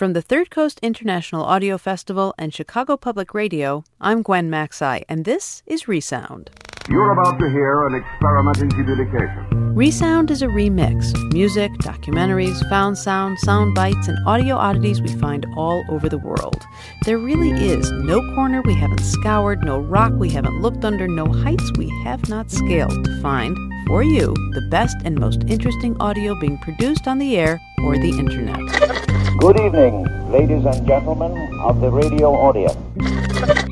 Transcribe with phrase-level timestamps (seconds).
[0.00, 5.26] From the Third Coast International Audio Festival and Chicago Public Radio, I'm Gwen Macsai, and
[5.26, 6.48] this is Resound.
[6.88, 9.74] You're about to hear an experiment in communication.
[9.74, 15.12] Resound is a remix of music, documentaries, found sound, sound bites, and audio oddities we
[15.16, 16.64] find all over the world.
[17.04, 21.26] There really is no corner we haven't scoured, no rock we haven't looked under, no
[21.26, 23.54] heights we have not scaled to find,
[23.86, 28.18] for you, the best and most interesting audio being produced on the air or the
[28.18, 29.09] internet.
[29.40, 32.76] Good evening, ladies and gentlemen of the radio audience.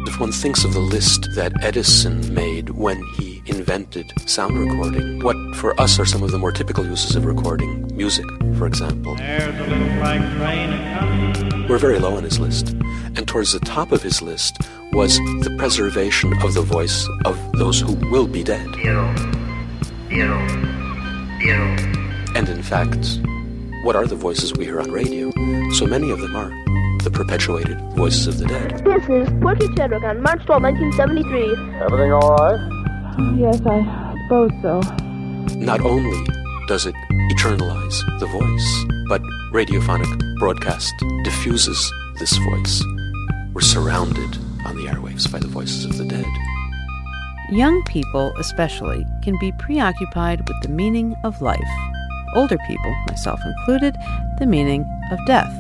[0.09, 5.37] If one thinks of the list that Edison made when he invented sound recording, what
[5.57, 7.87] for us are some of the more typical uses of recording?
[7.95, 8.25] Music,
[8.57, 9.13] for example.
[11.69, 12.71] We're very low on his list.
[13.17, 14.57] And towards the top of his list
[14.95, 18.67] was the preservation of the voice of those who will be dead.
[22.35, 23.21] And in fact,
[23.83, 25.31] what are the voices we hear on radio?
[25.73, 26.51] So many of them are
[27.05, 28.85] the perpetuated voices of the dead.
[28.85, 31.81] This is Porky Chedwick on March 12, 1973.
[31.81, 32.59] Everything all right?
[33.37, 34.81] Yes, I suppose so.
[35.57, 36.27] Not only
[36.67, 36.95] does it
[37.31, 42.83] eternalize the voice, but radiophonic broadcast diffuses this voice.
[43.55, 46.27] We're surrounded on the airwaves by the voices of the dead.
[47.51, 51.59] Young people, especially, can be preoccupied with the meaning of life.
[52.35, 53.97] Older people, myself included,
[54.39, 55.53] the meaning of death.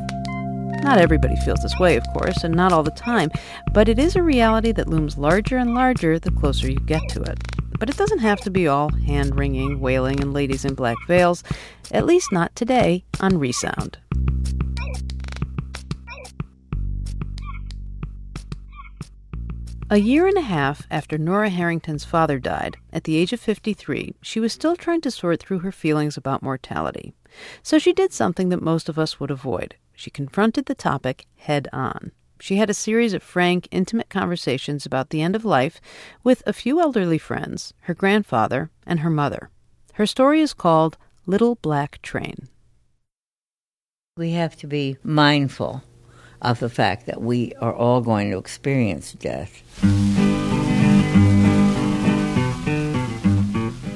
[0.82, 3.30] Not everybody feels this way, of course, and not all the time,
[3.72, 7.22] but it is a reality that looms larger and larger the closer you get to
[7.22, 7.38] it.
[7.78, 11.42] But it doesn't have to be all hand wringing, wailing, and ladies in black veils,
[11.90, 13.98] at least not today on Resound.
[19.90, 24.14] A year and a half after Nora Harrington's father died, at the age of 53,
[24.20, 27.14] she was still trying to sort through her feelings about mortality.
[27.62, 29.76] So she did something that most of us would avoid.
[29.94, 32.12] She confronted the topic head on.
[32.38, 35.80] She had a series of frank, intimate conversations about the end of life
[36.22, 39.48] with a few elderly friends, her grandfather, and her mother.
[39.94, 42.48] Her story is called Little Black Train.
[44.18, 45.82] We have to be mindful
[46.40, 49.62] of the fact that we are all going to experience death.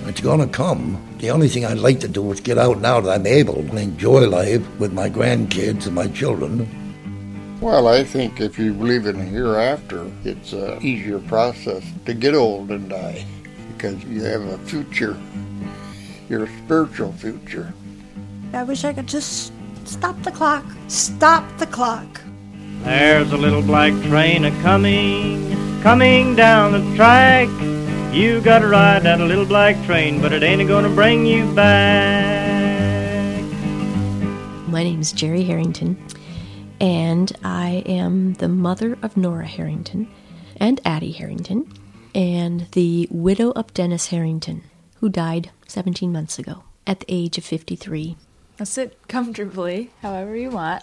[0.09, 1.03] It's going to come.
[1.19, 3.79] The only thing I'd like to do is get out now that I'm able and
[3.79, 6.69] enjoy life with my grandkids and my children.
[7.61, 12.73] Well, I think if you believe in hereafter, it's an easier process to get old
[12.73, 13.25] and die
[13.77, 15.17] because you have a future,
[16.29, 17.73] your spiritual future.
[18.53, 19.53] I wish I could just
[19.85, 20.65] stop the clock.
[20.89, 22.21] Stop the clock.
[22.85, 27.49] There's a little black train a coming, coming down the track.
[28.13, 33.41] You gotta ride that little black train, but it ain't gonna bring you back.
[34.67, 35.97] My name is Jerry Harrington,
[36.81, 40.09] and I am the mother of Nora Harrington
[40.57, 41.73] and Addie Harrington,
[42.17, 44.65] and the widow of Dennis Harrington,
[44.97, 48.17] who died 17 months ago at the age of 53.
[48.59, 50.83] Now sit comfortably, however you want.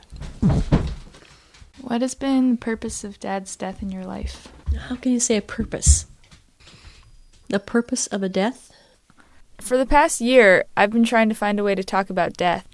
[1.81, 4.49] What has been the purpose of Dad's death in your life?
[4.87, 6.05] How can you say a purpose?
[7.47, 8.71] The purpose of a death?
[9.61, 12.67] For the past year, I've been trying to find a way to talk about death.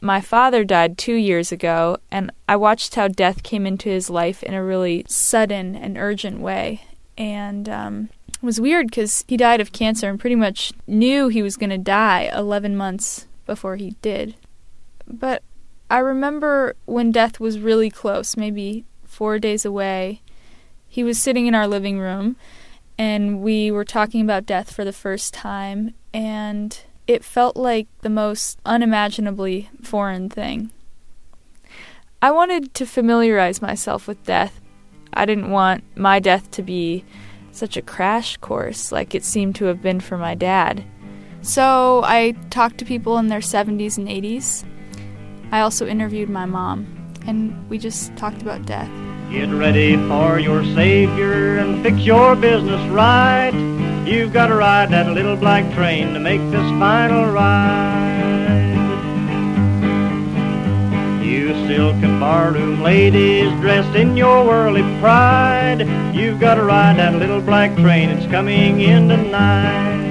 [0.00, 4.42] My father died two years ago, and I watched how death came into his life
[4.42, 6.82] in a really sudden and urgent way.
[7.16, 11.42] And um, it was weird because he died of cancer and pretty much knew he
[11.42, 14.34] was going to die 11 months before he did.
[15.06, 15.42] But
[15.94, 20.22] I remember when death was really close, maybe four days away.
[20.88, 22.34] He was sitting in our living room,
[22.98, 28.10] and we were talking about death for the first time, and it felt like the
[28.10, 30.72] most unimaginably foreign thing.
[32.20, 34.60] I wanted to familiarize myself with death.
[35.12, 37.04] I didn't want my death to be
[37.52, 40.82] such a crash course like it seemed to have been for my dad.
[41.40, 44.64] So I talked to people in their 70s and 80s
[45.54, 46.84] I also interviewed my mom,
[47.28, 48.90] and we just talked about death.
[49.30, 53.52] Get ready for your Savior and fix your business right.
[54.04, 58.74] You've got to ride that little black train to make this final ride.
[61.22, 65.82] You silk and barroom ladies dressed in your whirly pride.
[66.12, 70.03] You've got to ride that little black train, it's coming in tonight.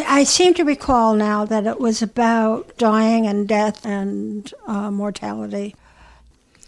[0.00, 5.74] I seem to recall now that it was about dying and death and uh, mortality,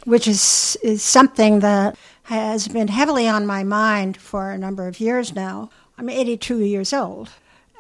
[0.05, 5.00] which is, is something that has been heavily on my mind for a number of
[5.00, 5.71] years now.
[5.97, 7.31] I'm 82 years old,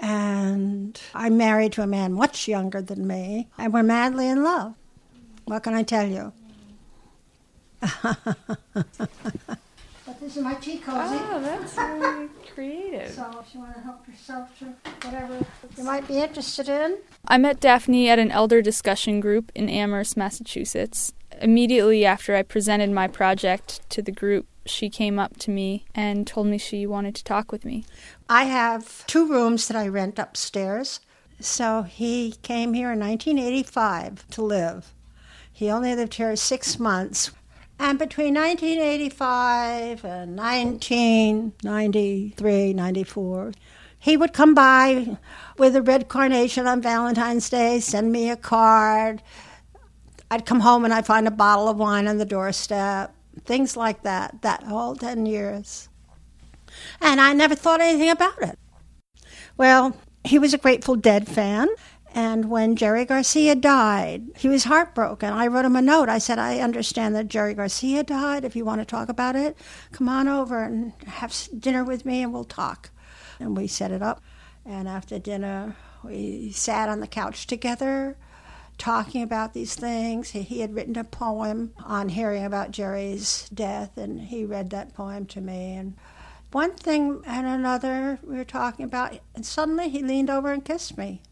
[0.00, 4.74] and I'm married to a man much younger than me, and we're madly in love.
[5.46, 6.32] What can I tell you?
[10.24, 11.18] but this is my tea cozy.
[11.20, 13.10] Oh, that's really creative.
[13.10, 14.66] So if you want to help yourself to
[15.06, 15.44] whatever
[15.76, 16.98] you might be interested in.
[17.26, 21.12] I met Daphne at an elder discussion group in Amherst, Massachusetts.
[21.40, 26.26] Immediately after I presented my project to the group, she came up to me and
[26.26, 27.84] told me she wanted to talk with me.
[28.28, 31.00] I have two rooms that I rent upstairs.
[31.40, 34.94] So he came here in 1985 to live.
[35.52, 37.30] He only lived here six months.
[37.78, 43.52] And between 1985 and 1993, 94,
[43.98, 45.18] he would come by
[45.58, 49.22] with a red carnation on Valentine's Day, send me a card.
[50.30, 53.12] I'd come home and I'd find a bottle of wine on the doorstep,
[53.44, 55.88] things like that, that whole 10 years.
[57.00, 58.58] And I never thought anything about it.
[59.56, 61.68] Well, he was a Grateful Dead fan.
[62.16, 65.32] And when Jerry Garcia died, he was heartbroken.
[65.32, 66.08] I wrote him a note.
[66.08, 68.44] I said, I understand that Jerry Garcia died.
[68.44, 69.56] If you want to talk about it,
[69.90, 72.90] come on over and have dinner with me and we'll talk.
[73.40, 74.22] And we set it up.
[74.64, 75.74] And after dinner,
[76.04, 78.16] we sat on the couch together
[78.78, 80.30] talking about these things.
[80.30, 85.26] He, had written a poem on hearing about Jerry's death, and he read that poem
[85.26, 85.74] to me.
[85.74, 85.96] And
[86.52, 90.96] one thing and another we were talking about, and suddenly he leaned over and kissed
[90.96, 91.22] me.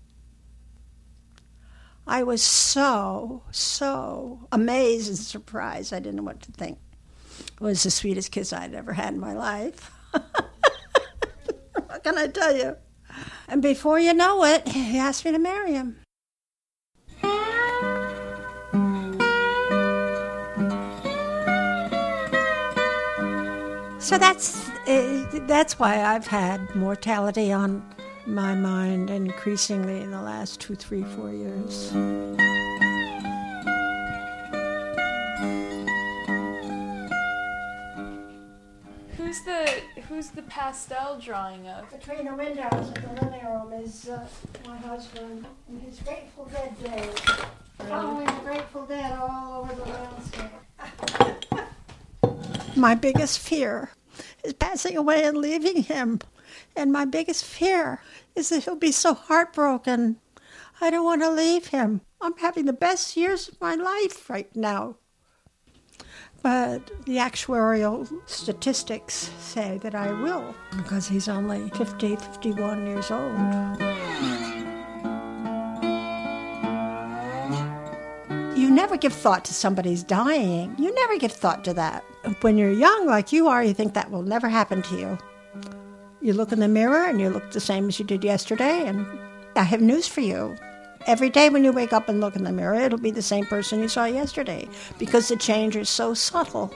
[2.07, 5.93] I was so, so amazed and surprised.
[5.93, 6.79] I didn't know what to think.
[7.39, 9.91] It was the sweetest kiss I'd ever had in my life.
[10.11, 12.77] what can I tell you?
[13.49, 15.99] And before you know it, he asked me to marry him.
[23.99, 27.83] So that's uh, that's why I've had mortality on
[28.27, 31.91] my mind increasingly in the last two, three, four years.
[39.17, 41.91] Who's the who's the pastel drawing of?
[41.91, 44.27] Between the windows of the living room is uh,
[44.67, 47.19] my husband in his Grateful Dead days,
[47.79, 50.51] following the Grateful Dead all over the landscape.
[52.77, 53.91] my biggest fear
[54.45, 56.21] is passing away and leaving him.
[56.77, 58.01] And my biggest fear
[58.35, 60.17] is that he'll be so heartbroken.
[60.81, 62.01] I don't want to leave him.
[62.21, 64.97] I'm having the best years of my life right now.
[66.43, 73.33] But the actuarial statistics say that I will because he's only 50, 51 years old.
[78.59, 80.75] You never give thought to somebody's dying.
[80.79, 82.05] You never give thought to that.
[82.41, 85.19] When you're young, like you are, you think that will never happen to you.
[86.23, 89.05] You look in the mirror and you look the same as you did yesterday, and
[89.57, 90.57] I have news for you.
[91.05, 93.45] Every day when you wake up and look in the mirror, it'll be the same
[93.45, 94.69] person you saw yesterday
[95.01, 96.73] because the change is so subtle.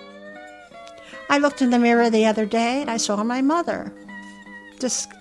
[1.31, 3.93] I looked in the mirror the other day and I saw my mother.
[4.81, 5.13] Just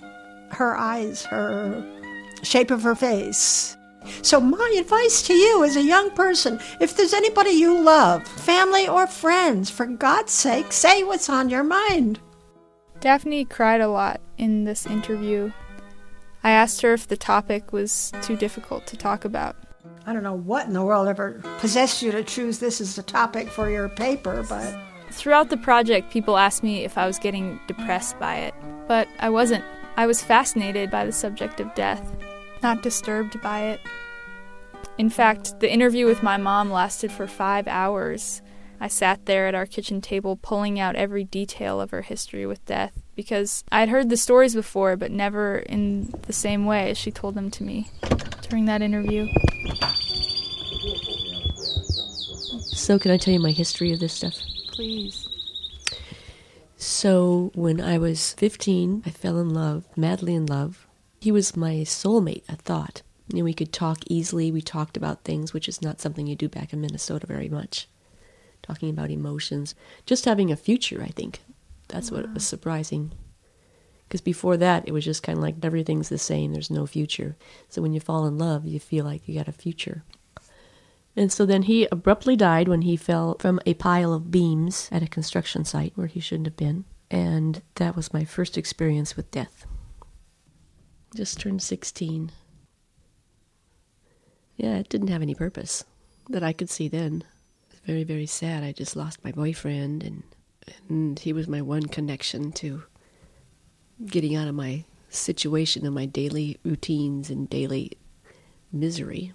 [0.49, 1.83] her eyes, her
[2.41, 3.77] shape of her face.
[4.23, 8.87] So, my advice to you as a young person if there's anybody you love, family
[8.87, 12.19] or friends, for God's sake, say what's on your mind.
[13.05, 15.51] Daphne cried a lot in this interview.
[16.43, 19.55] I asked her if the topic was too difficult to talk about.
[20.07, 23.03] I don't know what in the world ever possessed you to choose this as a
[23.03, 24.75] topic for your paper, but.
[25.11, 28.55] Throughout the project, people asked me if I was getting depressed by it,
[28.87, 29.63] but I wasn't.
[29.97, 32.11] I was fascinated by the subject of death,
[32.63, 33.81] not disturbed by it.
[34.97, 38.41] In fact, the interview with my mom lasted for five hours.
[38.79, 42.65] I sat there at our kitchen table pulling out every detail of her history with
[42.65, 47.11] death because I'd heard the stories before, but never in the same way as she
[47.11, 47.89] told them to me
[48.49, 49.27] during that interview.
[52.75, 54.35] So, can I tell you my history of this stuff?
[54.71, 55.27] Please.
[56.77, 60.85] So, when I was 15, I fell in love, madly in love.
[61.19, 63.01] He was my soulmate, I thought.
[63.29, 64.51] You know, we could talk easily.
[64.51, 67.87] We talked about things, which is not something you do back in Minnesota very much.
[68.65, 69.75] Talking about emotions.
[70.07, 71.41] Just having a future, I think.
[71.87, 73.11] That's what was surprising.
[74.07, 77.37] Because before that, it was just kind of like everything's the same, there's no future.
[77.69, 80.03] So when you fall in love, you feel like you got a future.
[81.15, 85.03] And so then he abruptly died when he fell from a pile of beams at
[85.03, 86.85] a construction site where he shouldn't have been.
[87.11, 89.67] And that was my first experience with death.
[91.15, 92.31] Just turned 16.
[94.57, 95.85] Yeah, it didn't have any purpose
[96.29, 97.23] that I could see then.
[97.85, 98.63] Very, very sad.
[98.63, 100.23] I just lost my boyfriend, and,
[100.89, 102.83] and he was my one connection to
[104.07, 107.91] getting out of my situation and my daily routines and daily
[108.71, 109.33] misery.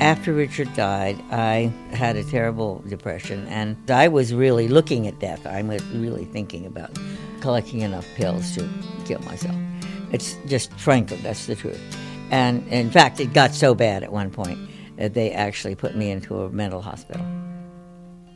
[0.00, 5.46] After Richard died, I had a terrible depression, and I was really looking at death.
[5.46, 6.98] I was really thinking about
[7.40, 8.68] collecting enough pills to
[9.06, 9.56] kill myself.
[10.12, 11.80] It's just frankly, that's the truth.
[12.30, 14.58] And in fact, it got so bad at one point
[14.96, 17.24] that they actually put me into a mental hospital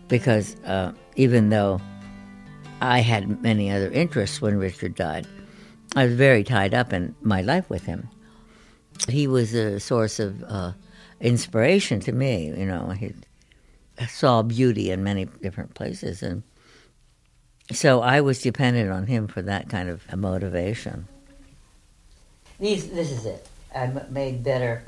[0.08, 1.80] because uh, even though
[2.80, 5.26] I had many other interests when Richard died,
[5.94, 8.08] I was very tied up in my life with him.
[9.08, 10.72] He was a source of uh,
[11.20, 12.46] inspiration to me.
[12.48, 13.14] You know, he
[14.08, 16.42] saw beauty in many different places, and
[17.72, 21.08] so I was dependent on him for that kind of motivation.
[22.58, 23.46] These, this is it.
[23.74, 24.82] I made better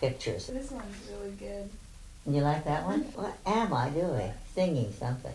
[0.00, 0.48] pictures.
[0.48, 1.70] This one's really good.
[2.26, 3.04] You like that one?
[3.04, 3.22] Mm-hmm.
[3.22, 4.32] What am I doing?
[4.54, 5.34] Singing something.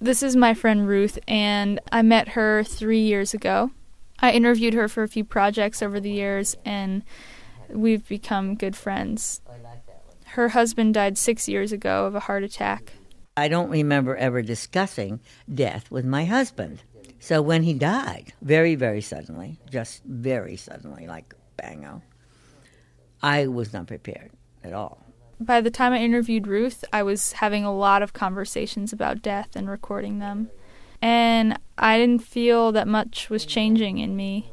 [0.00, 3.70] This is my friend Ruth, and I met her three years ago.
[4.18, 7.02] I interviewed her for a few projects over the years, and
[7.68, 9.40] we've become good friends.
[9.48, 9.52] Oh,
[10.32, 12.92] her husband died six years ago of a heart attack.
[13.36, 15.20] I don't remember ever discussing
[15.52, 16.82] death with my husband.
[17.20, 22.02] So when he died, very, very suddenly, just very suddenly, like bango,
[23.22, 24.30] I was not prepared
[24.64, 25.04] at all.
[25.38, 29.54] By the time I interviewed Ruth, I was having a lot of conversations about death
[29.54, 30.50] and recording them.
[31.02, 34.52] And I didn't feel that much was changing in me.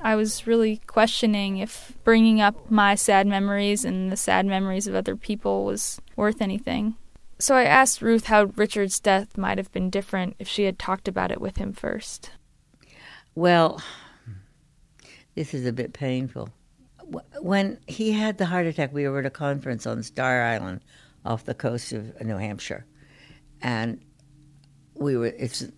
[0.00, 4.94] I was really questioning if bringing up my sad memories and the sad memories of
[4.94, 6.96] other people was worth anything.
[7.40, 11.06] So I asked Ruth how Richard's death might have been different if she had talked
[11.06, 12.32] about it with him first.
[13.34, 13.80] Well,
[15.36, 16.48] this is a bit painful.
[17.40, 20.80] When he had the heart attack, we were at a conference on Star Island
[21.24, 22.84] off the coast of uh, New Hampshire.
[23.62, 24.00] And
[24.94, 25.32] we were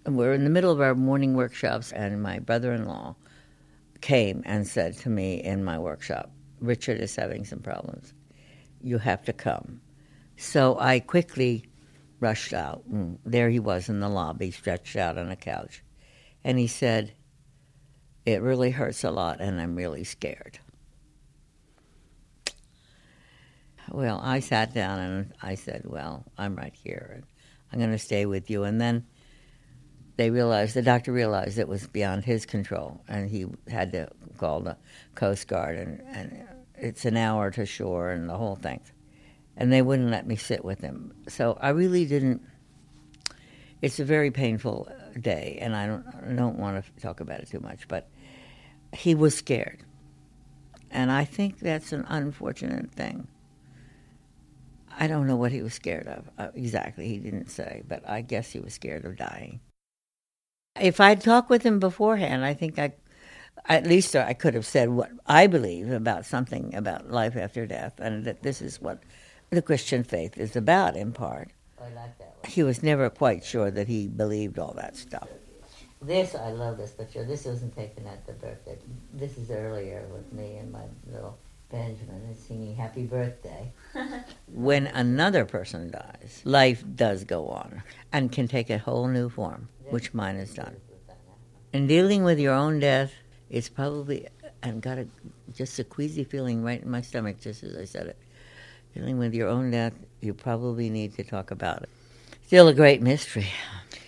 [0.07, 3.15] we're in the middle of our morning workshops and my brother-in-law
[4.01, 8.15] came and said to me in my workshop, Richard is having some problems.
[8.83, 9.83] You have to come.
[10.41, 11.67] So I quickly
[12.19, 12.85] rushed out.
[12.91, 15.83] And there he was in the lobby, stretched out on a couch.
[16.43, 17.13] And he said,
[18.25, 20.59] It really hurts a lot, and I'm really scared.
[23.91, 27.25] Well, I sat down and I said, Well, I'm right here, and
[27.71, 28.65] I'm going to stay with you.
[28.65, 29.05] And then
[30.17, 34.61] they realized, the doctor realized it was beyond his control, and he had to call
[34.61, 34.79] the
[35.15, 38.81] Coast Guard, and, and it's an hour to shore and the whole thing
[39.61, 41.13] and they wouldn't let me sit with him.
[41.29, 42.41] So I really didn't.
[43.83, 44.91] It's a very painful
[45.21, 47.87] day, and I don't I don't want to talk about it too much.
[47.87, 48.09] But
[48.95, 49.85] he was scared,
[50.91, 53.29] and I think that's an unfortunate thing.
[54.99, 57.07] I don't know what he was scared of uh, exactly.
[57.07, 59.61] He didn't say, but I guess he was scared of dying.
[60.81, 62.95] If I'd talked with him beforehand, I think I
[63.67, 68.01] at least I could have said what I believe about something about life after death,
[68.01, 69.03] and that this is what
[69.51, 71.51] the Christian faith is about, in part.
[72.47, 75.29] He was never quite sure that he believed all that stuff.
[76.01, 77.25] This, I love this picture.
[77.25, 78.79] This wasn't taken at the birthday.
[79.13, 81.37] This is earlier with me and my little
[81.71, 83.73] Benjamin is singing Happy Birthday.
[84.47, 89.69] when another person dies, life does go on and can take a whole new form,
[89.91, 90.77] which mine has done.
[91.73, 93.13] In dealing with your own death,
[93.51, 94.27] it's probably,
[94.63, 95.07] I've got a,
[95.55, 98.19] just a queasy feeling right in my stomach, just as I said it
[98.95, 101.89] dealing with your own death, you probably need to talk about it.
[102.47, 103.47] Still a great mystery.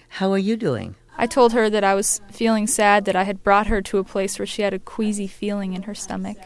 [0.09, 0.95] How are you doing?
[1.17, 4.05] I told her that I was feeling sad that I had brought her to a
[4.05, 6.39] place where she had a queasy feeling in her stomach.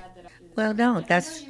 [0.55, 1.07] Well, don't.
[1.07, 1.45] That's.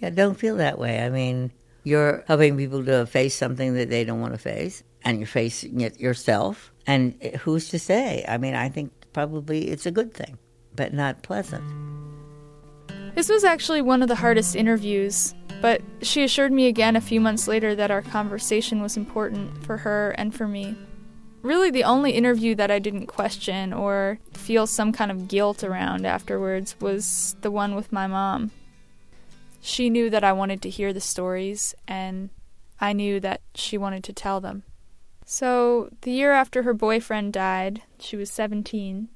[0.00, 1.00] Yeah, don't feel that way.
[1.00, 1.52] I mean,
[1.84, 5.80] you're helping people to face something that they don't want to face, and you're facing
[5.80, 6.72] it yourself.
[6.86, 8.24] And eh, who's to say?
[8.28, 10.38] I mean, I think probably it's a good thing,
[10.74, 11.62] but not pleasant.
[13.14, 17.20] This was actually one of the hardest interviews, but she assured me again a few
[17.20, 20.74] months later that our conversation was important for her and for me.
[21.42, 26.06] Really, the only interview that I didn't question or feel some kind of guilt around
[26.06, 28.50] afterwards was the one with my mom.
[29.60, 32.30] She knew that I wanted to hear the stories, and
[32.80, 34.62] I knew that she wanted to tell them.
[35.26, 39.08] So, the year after her boyfriend died, she was 17,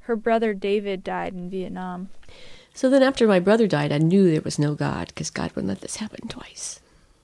[0.00, 2.10] her brother David died in Vietnam.
[2.76, 5.68] So then, after my brother died, I knew there was no God because God wouldn't
[5.68, 6.80] let this happen twice.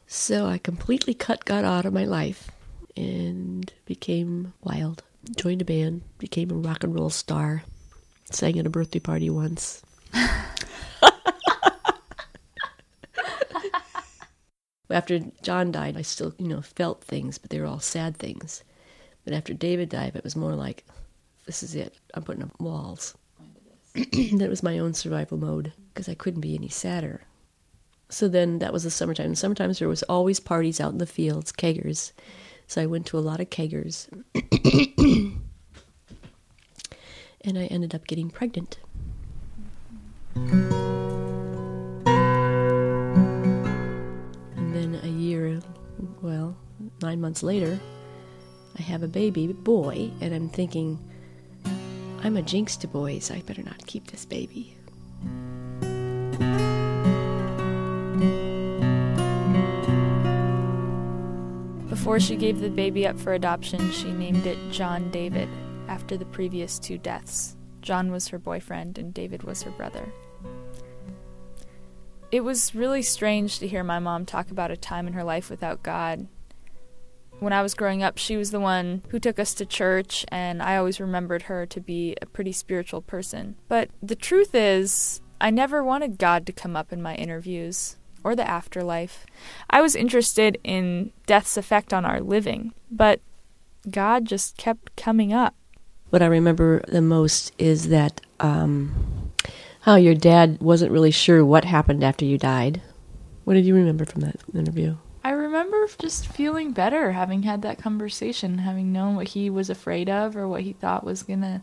[0.06, 2.50] So I completely cut God out of my life
[2.96, 5.02] and became wild.
[5.36, 7.64] Joined a band, became a rock and roll star,
[8.30, 9.82] sang at a birthday party once.
[14.88, 18.64] After John died, I still, you know, felt things, but they were all sad things.
[19.24, 20.84] But after David died, it was more like,
[21.46, 21.94] this is it.
[22.14, 23.16] I'm putting up walls.
[23.94, 27.22] that was my own survival mode because I couldn't be any sadder.
[28.08, 29.26] So then that was the summertime.
[29.26, 32.12] And sometimes there was always parties out in the fields, keggers.
[32.66, 34.08] So I went to a lot of keggers.
[37.42, 38.78] and I ended up getting pregnant.
[40.34, 40.60] And
[44.74, 45.60] then a year,
[46.22, 46.56] well,
[47.02, 47.78] nine months later,
[48.78, 50.98] I have a baby boy, and I'm thinking,
[52.22, 53.30] I'm a jinx to boys.
[53.30, 54.76] I better not keep this baby.
[61.88, 65.48] Before she gave the baby up for adoption, she named it John David,
[65.88, 67.56] after the previous two deaths.
[67.82, 70.12] John was her boyfriend, and David was her brother.
[72.30, 75.50] It was really strange to hear my mom talk about a time in her life
[75.50, 76.28] without God.
[77.40, 80.62] When I was growing up, she was the one who took us to church, and
[80.62, 83.56] I always remembered her to be a pretty spiritual person.
[83.66, 88.36] But the truth is, I never wanted God to come up in my interviews or
[88.36, 89.24] the afterlife.
[89.70, 93.20] I was interested in death's effect on our living, but
[93.90, 95.54] God just kept coming up.
[96.10, 99.32] What I remember the most is that um,
[99.80, 102.82] how your dad wasn't really sure what happened after you died.
[103.44, 104.96] What did you remember from that interview?
[105.70, 110.08] I remember just feeling better having had that conversation, having known what he was afraid
[110.08, 111.60] of or what he thought was going to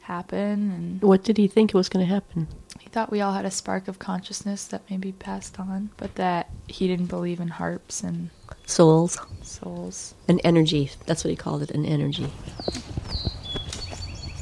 [0.00, 2.48] happen and What did he think was going to happen?
[2.78, 6.50] he thought we all had a spark of consciousness that maybe passed on, but that
[6.66, 8.28] he didn't believe in harps and
[8.66, 9.18] Souls.
[9.42, 10.14] souls.
[10.28, 10.90] An energy.
[11.06, 12.30] That's what he called it, an energy.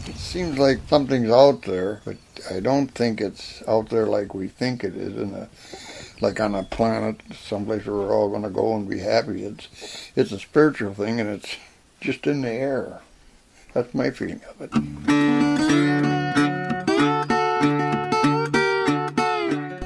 [0.07, 2.17] It seems like something's out there, but
[2.51, 5.49] I don't think it's out there like we think it is in a
[6.21, 9.45] like on a planet, someplace where we're all going to go and be happy.
[9.45, 9.69] It's
[10.17, 11.57] it's a spiritual thing, and it's
[12.01, 13.01] just in the air.
[13.73, 14.73] That's my feeling of it.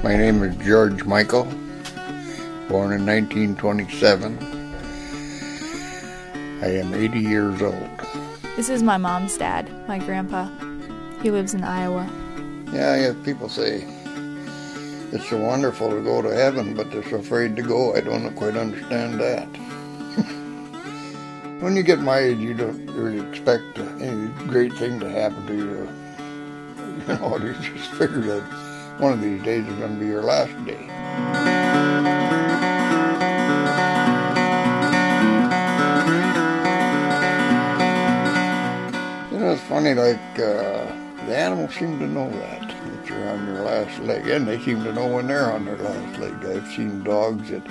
[0.03, 1.45] My name is George Michael,
[2.67, 4.37] born in 1927.
[6.61, 7.89] I am 80 years old.
[8.55, 10.49] This is my mom's dad, my grandpa.
[11.21, 12.09] He lives in Iowa.
[12.73, 13.87] Yeah, yeah, people say
[15.11, 17.95] it's so wonderful to go to heaven, but they're so afraid to go.
[17.95, 19.47] I don't quite understand that.
[21.61, 25.55] when you get my age, you don't really expect any great thing to happen to
[25.55, 25.89] you.
[27.07, 28.43] You know, you just figure that
[28.99, 30.85] one of these days is going to be your last day.
[39.51, 40.85] It's funny, like, uh,
[41.25, 42.78] the animals seem to know that,
[43.19, 46.19] you're on your last leg, and they seem to know when they're on their last
[46.19, 46.33] leg.
[46.45, 47.63] I've seen dogs that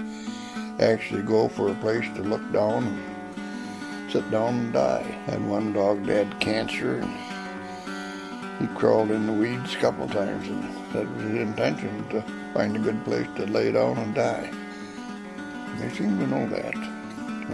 [0.80, 5.18] actually go for a place to look down and sit down and die.
[5.26, 7.10] And one dog that had cancer, and
[8.60, 12.22] he crawled in the weeds a couple times, and that was his intention to
[12.54, 14.50] find a good place to lay down and die.
[15.78, 16.74] They seem to know that.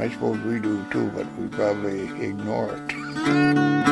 [0.00, 3.80] I suppose we do too, but we probably ignore it.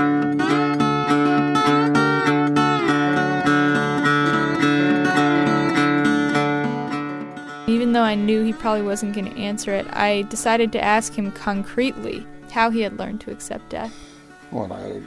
[8.12, 12.26] I knew he probably wasn't going to answer it, I decided to ask him concretely
[12.50, 13.94] how he had learned to accept death.
[14.50, 15.00] Well, I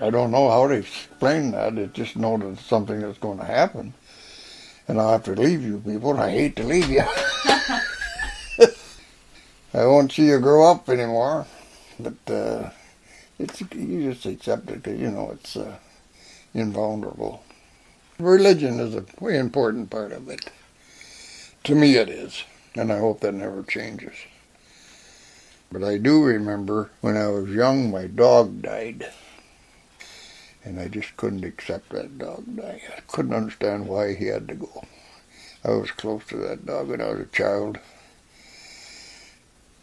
[0.00, 1.76] I don't know how to explain that.
[1.76, 3.94] I just know that it's something that's going to happen,
[4.86, 6.16] and I'll have to leave you people.
[6.20, 7.00] I hate to leave you.
[9.74, 11.48] I won't see you grow up anymore,
[11.98, 12.70] but uh,
[13.40, 15.78] it's you just accept it because, you know it's uh,
[16.54, 17.42] invulnerable.
[18.20, 20.48] Religion is a very important part of it.
[21.64, 24.14] To me, it is, and I hope that never changes.
[25.70, 29.10] But I do remember when I was young, my dog died.
[30.64, 32.80] And I just couldn't accept that dog dying.
[32.96, 34.84] I couldn't understand why he had to go.
[35.64, 37.78] I was close to that dog when I was a child.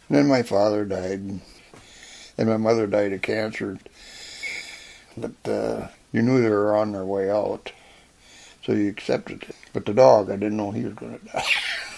[0.08, 1.40] And then my father died,
[2.38, 3.78] and my mother died of cancer.
[5.16, 7.72] But uh, you knew they were on their way out,
[8.64, 9.56] so you accepted it.
[9.72, 11.44] But the dog, I didn't know he was going to die.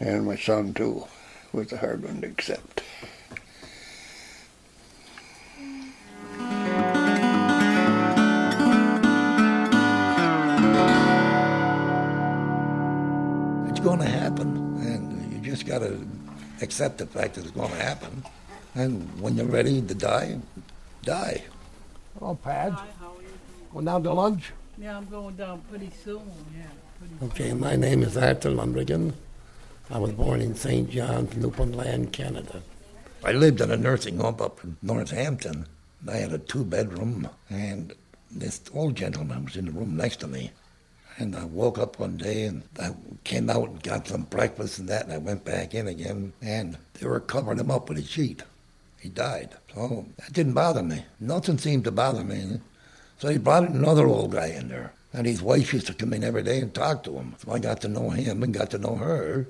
[0.00, 1.06] and my son, too,
[1.52, 2.82] was a hard one to accept.
[13.68, 16.06] It's going to happen, and you just got to
[16.62, 18.24] accept the fact that it's going to happen.
[18.74, 20.38] And when you're ready to die,
[21.02, 21.42] die.
[22.16, 22.76] Oh, Hello, Pad.
[23.72, 24.52] Going down to lunch?
[24.78, 26.22] Yeah, I'm going down pretty soon.
[26.56, 26.64] Yeah.
[26.98, 29.12] Pretty Okay, my name is Arthur Lumbrigan.
[29.88, 30.90] I was born in St.
[30.90, 32.60] John's, Newfoundland, Canada.
[33.24, 35.66] I lived in a nursing home up in Northampton.
[36.08, 37.94] I had a two bedroom, and
[38.28, 40.50] this old gentleman was in the room next to me.
[41.18, 42.90] And I woke up one day and I
[43.22, 46.76] came out and got some breakfast and that, and I went back in again, and
[46.94, 48.42] they were covering him up with a sheet.
[49.00, 49.54] He died.
[49.72, 51.04] So that didn't bother me.
[51.20, 52.60] Nothing seemed to bother me.
[53.18, 54.94] So he brought another old guy in there.
[55.12, 57.36] And his wife used to come in every day and talk to him.
[57.38, 59.46] So I got to know him and got to know her.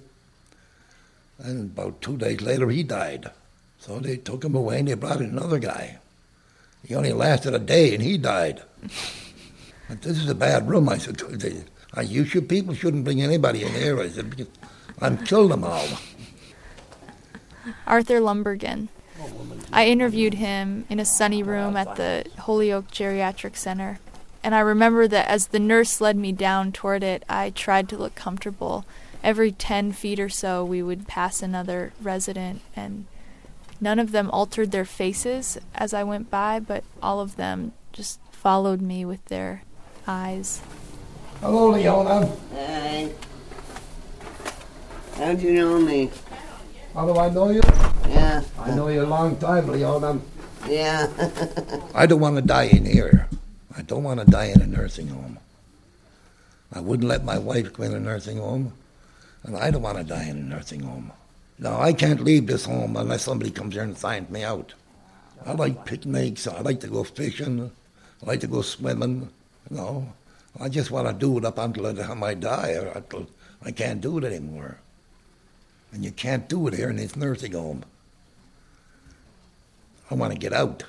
[1.39, 3.31] And about two days later, he died.
[3.79, 5.99] So they took him away and they brought in another guy.
[6.85, 8.63] He only lasted a day and he died.
[9.89, 10.89] But this is a bad room.
[10.89, 11.23] I said,
[11.95, 14.01] I, you should, people shouldn't bring anybody in here.
[14.01, 14.49] I said,
[15.01, 15.87] I'm killed them all.
[17.87, 18.89] Arthur Lumbergan.
[19.73, 23.99] I interviewed him in a sunny room at the Holyoke Geriatric Center.
[24.43, 27.97] And I remember that as the nurse led me down toward it, I tried to
[27.97, 28.85] look comfortable.
[29.23, 33.07] Every 10 feet or so, we would pass another resident, and
[33.81, 38.21] none of them altered their faces as I went by, but all of them just
[38.31, 39.63] followed me with their
[40.07, 40.61] eyes.
[41.41, 42.31] Hello, Leona.
[42.55, 43.11] Hi.
[45.17, 46.11] How'd you know me?
[46.95, 47.63] How do I know you?
[48.09, 48.43] Yeah.
[48.59, 50.21] I know you a long time, Leona.
[50.69, 51.09] Yeah.
[51.95, 53.29] I don't want to die in here.
[53.77, 55.39] I don't want to die in a nursing home.
[56.73, 58.73] I wouldn't let my wife go in a nursing home,
[59.47, 61.13] and I don't want to die in a nursing home.
[61.59, 64.75] No, I can't leave this home unless somebody comes here and signs me out.
[65.45, 66.47] I like picnics.
[66.47, 67.71] I like to go fishing.
[68.23, 69.31] I like to go swimming.
[69.71, 70.13] No,
[70.61, 73.27] I just want to do it up until the time I die, or until
[73.63, 74.79] I can't do it anymore.
[75.93, 77.85] And you can't do it here in this nursing home.
[80.11, 80.83] I want to get out.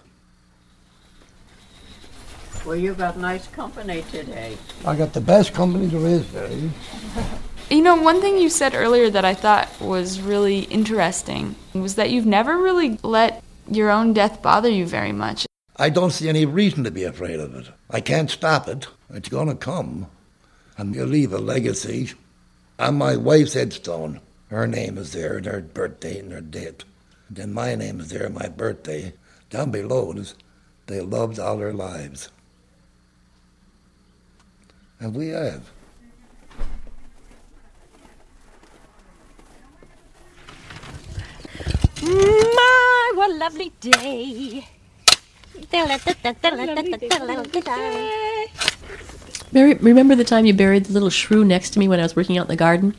[2.66, 4.58] Well, you've got nice company today.
[4.86, 6.74] I got the best company there is, Dave.
[7.16, 7.38] Eh?
[7.70, 12.10] You know, one thing you said earlier that I thought was really interesting was that
[12.10, 15.46] you've never really let your own death bother you very much.
[15.76, 17.68] I don't see any reason to be afraid of it.
[17.90, 18.88] I can't stop it.
[19.10, 20.08] It's going to come.
[20.78, 22.14] And you leave a legacy.
[22.80, 26.86] On my wife's headstone, her name is there, and her birthday and her date.
[27.30, 29.12] Then my name is there, my birthday.
[29.50, 30.36] Down below is,
[30.86, 32.30] they loved all their lives.
[35.02, 35.70] And we have.
[42.04, 44.68] My, what a lovely day.
[49.52, 52.16] Mary, remember the time you buried the little shrew next to me when I was
[52.16, 52.96] working out in the garden?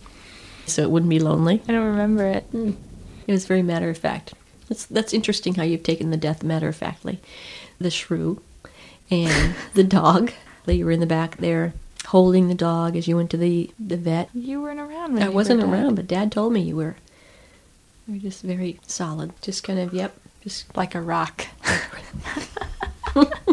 [0.66, 1.62] So it wouldn't be lonely?
[1.68, 2.44] I don't remember it.
[2.44, 2.72] Hmm.
[3.26, 4.34] It was very matter of fact.
[4.68, 7.20] That's, that's interesting how you've taken the death matter of factly.
[7.78, 8.42] The shrew
[9.10, 10.32] and the dog.
[10.66, 11.72] That you were in the back there
[12.08, 14.28] holding the dog as you went to the, the vet.
[14.34, 15.72] You weren't around when I you wasn't were dead.
[15.74, 16.96] around, but Dad told me you were.
[18.08, 19.32] Were just very solid.
[19.42, 21.46] Just kind of, yep, just Like a rock.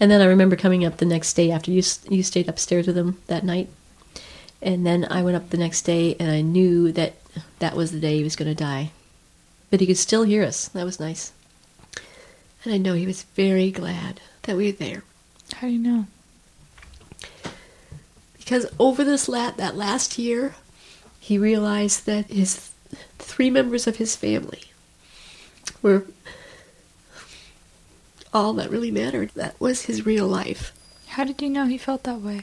[0.00, 2.98] And then I remember coming up the next day after you you stayed upstairs with
[2.98, 3.68] him that night.
[4.60, 7.14] And then I went up the next day and I knew that
[7.58, 8.90] that was the day he was going to die.
[9.70, 10.68] But he could still hear us.
[10.68, 11.32] That was nice.
[12.64, 15.04] And I know he was very glad that we were there.
[15.54, 16.06] How do you know?
[18.36, 20.54] Because over this lat that last year,
[21.24, 22.70] he realized that his
[23.18, 24.64] three members of his family
[25.80, 26.04] were
[28.32, 29.30] all that really mattered.
[29.34, 30.72] That was his real life.
[31.08, 32.42] How did you know he felt that way?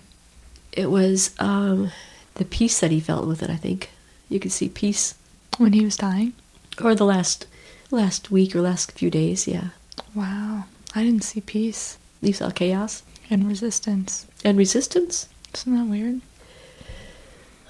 [0.72, 1.92] It was um,
[2.36, 3.50] the peace that he felt with it.
[3.50, 3.90] I think
[4.30, 5.16] you could see peace
[5.58, 6.34] When he was dying?
[6.82, 7.46] or the last
[7.92, 9.48] last week or last few days.
[9.48, 9.70] Yeah,
[10.16, 10.66] Wow.
[10.96, 14.26] I didn't see peace you saw chaos and resistance.
[14.44, 15.28] and resistance.
[15.54, 16.22] Isn't that weird?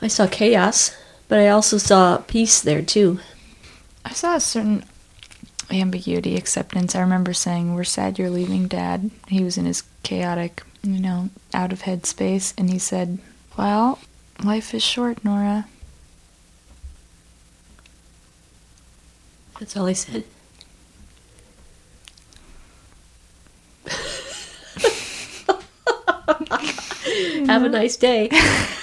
[0.02, 0.96] I saw chaos,
[1.32, 3.22] but I also saw peace there too.
[4.04, 4.84] I saw a certain
[5.70, 6.94] ambiguity, acceptance.
[6.94, 9.12] I remember saying, We're sad you're leaving, Dad.
[9.30, 13.20] He was in his chaotic, you know, out of head space, and he said,
[13.58, 14.00] Well,
[14.44, 15.68] life is short, Nora.
[19.58, 20.26] That's all he said.
[27.48, 28.30] Have a nice day.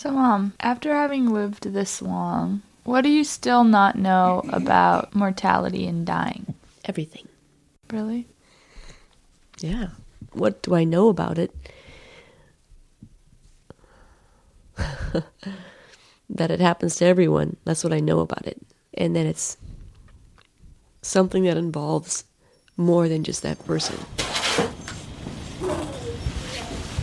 [0.00, 5.86] So, Mom, after having lived this long, what do you still not know about mortality
[5.86, 6.54] and dying?
[6.86, 7.28] Everything.
[7.90, 8.26] Really?
[9.58, 9.88] Yeah.
[10.32, 11.54] What do I know about it?
[16.30, 17.58] that it happens to everyone.
[17.66, 18.56] That's what I know about it.
[18.94, 19.58] And that it's
[21.02, 22.24] something that involves
[22.78, 23.98] more than just that person.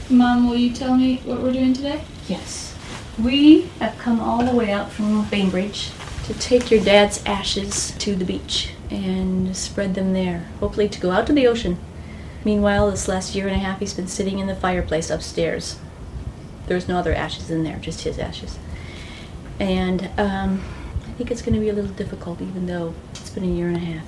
[0.10, 2.04] Mom, will you tell me what we're doing today?
[2.28, 2.74] Yes.
[3.22, 5.90] We have come all the way out from Bainbridge
[6.26, 11.10] to take your dad's ashes to the beach and spread them there, hopefully to go
[11.10, 11.80] out to the ocean.
[12.46, 15.80] Meanwhile, this last year and a half, he's been sitting in the fireplace upstairs.
[16.68, 18.60] There's no other ashes in there, just his ashes.
[19.60, 20.64] And um,
[21.06, 23.68] I think it's going to be a little difficult, even though it's been a year
[23.68, 24.06] and a half.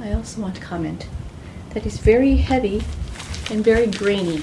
[0.00, 1.08] I also want to comment
[1.70, 2.82] that he's very heavy
[3.50, 4.40] and very grainy.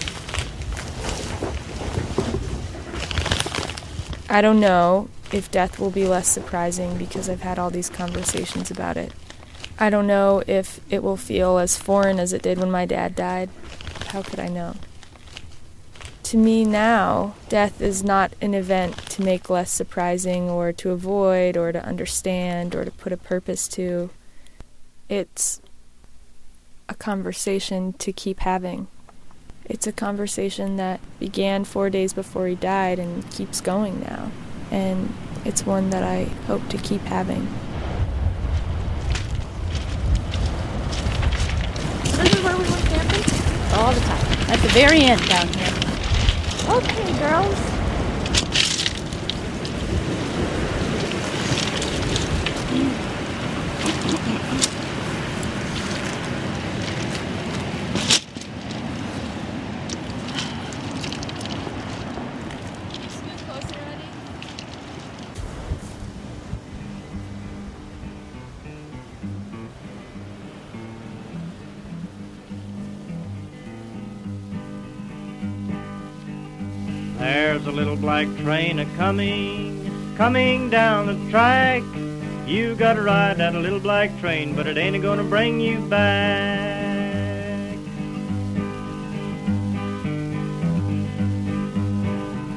[4.30, 8.70] I don't know if death will be less surprising because I've had all these conversations
[8.70, 9.14] about it.
[9.80, 13.16] I don't know if it will feel as foreign as it did when my dad
[13.16, 13.50] died.
[14.08, 14.76] How could I know?
[16.24, 21.56] To me now, death is not an event to make less surprising or to avoid
[21.56, 24.10] or to understand or to put a purpose to.
[25.08, 25.62] It's
[26.90, 28.88] a conversation to keep having.
[29.70, 34.32] It's a conversation that began four days before he died and keeps going now.
[34.72, 37.46] And it's one that I hope to keep having.
[42.04, 43.78] This is where we went camping?
[43.78, 44.50] All the time.
[44.50, 45.74] At the very end down here.
[46.70, 47.77] Okay, girls.
[78.08, 81.84] A black train a coming, coming down the track.
[82.48, 87.78] You gotta ride that little black train, but it ain't gonna bring you back.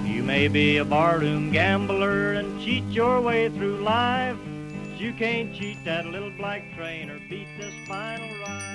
[0.07, 4.37] You may be a barroom gambler and cheat your way through life.
[4.85, 8.71] But you can't cheat that little black train or beat this final ride.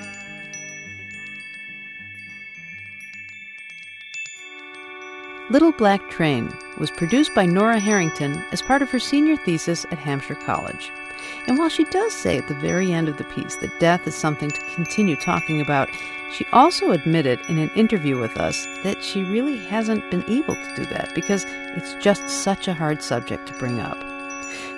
[5.52, 10.00] Little Black Train was produced by Nora Harrington as part of her senior thesis at
[10.00, 10.92] Hampshire College.
[11.46, 14.16] And while she does say at the very end of the piece that death is
[14.16, 15.88] something to continue talking about,
[16.34, 20.74] she also admitted in an interview with us that she really hasn't been able to
[20.76, 24.00] do that because it's just such a hard subject to bring up.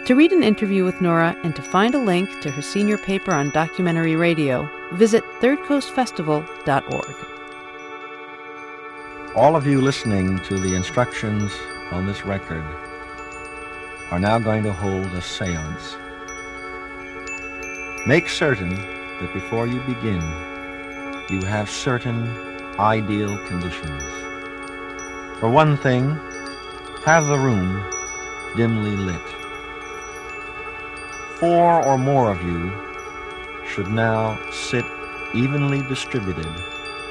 [0.05, 3.33] To read an interview with Nora and to find a link to her senior paper
[3.33, 7.36] on documentary radio, visit thirdcoastfestival.org.
[9.37, 11.53] All of you listening to the instructions
[11.91, 12.63] on this record
[14.09, 15.95] are now going to hold a seance.
[18.07, 20.23] Make certain that before you begin,
[21.29, 22.27] you have certain
[22.79, 24.01] ideal conditions.
[25.39, 26.09] For one thing,
[27.05, 27.85] have the room
[28.55, 29.27] dimly lit.
[31.39, 32.71] Four or more of you
[33.67, 34.85] should now sit
[35.35, 36.49] evenly distributed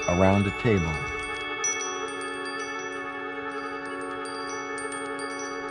[0.08, 0.92] around a table.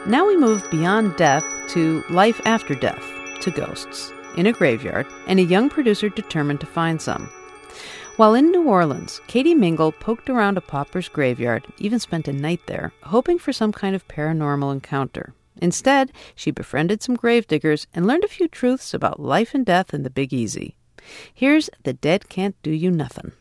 [0.08, 3.04] Now we move beyond death to life after death,
[3.42, 7.28] to ghosts, in a graveyard, and a young producer determined to find some.
[8.18, 12.62] While in New Orleans, Katie Mingle poked around a pauper's graveyard, even spent a night
[12.68, 15.34] there, hoping for some kind of paranormal encounter.
[15.60, 20.04] Instead, she befriended some gravediggers and learned a few truths about life and death in
[20.04, 20.76] the Big Easy.
[21.34, 23.32] Here's The Dead Can't Do You Nothin'.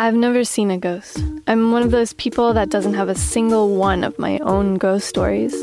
[0.00, 1.22] I've never seen a ghost.
[1.46, 5.06] I'm one of those people that doesn't have a single one of my own ghost
[5.06, 5.54] stories.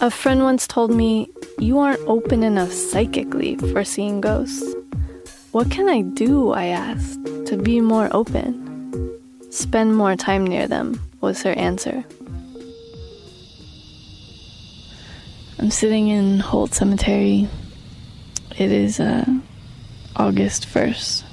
[0.00, 4.64] A friend once told me, You aren't open enough psychically for seeing ghosts.
[5.52, 6.52] What can I do?
[6.52, 9.20] I asked, to be more open.
[9.50, 12.02] Spend more time near them, was her answer.
[15.58, 17.46] I'm sitting in Holt Cemetery.
[18.56, 19.26] It is uh,
[20.16, 21.24] August 1st.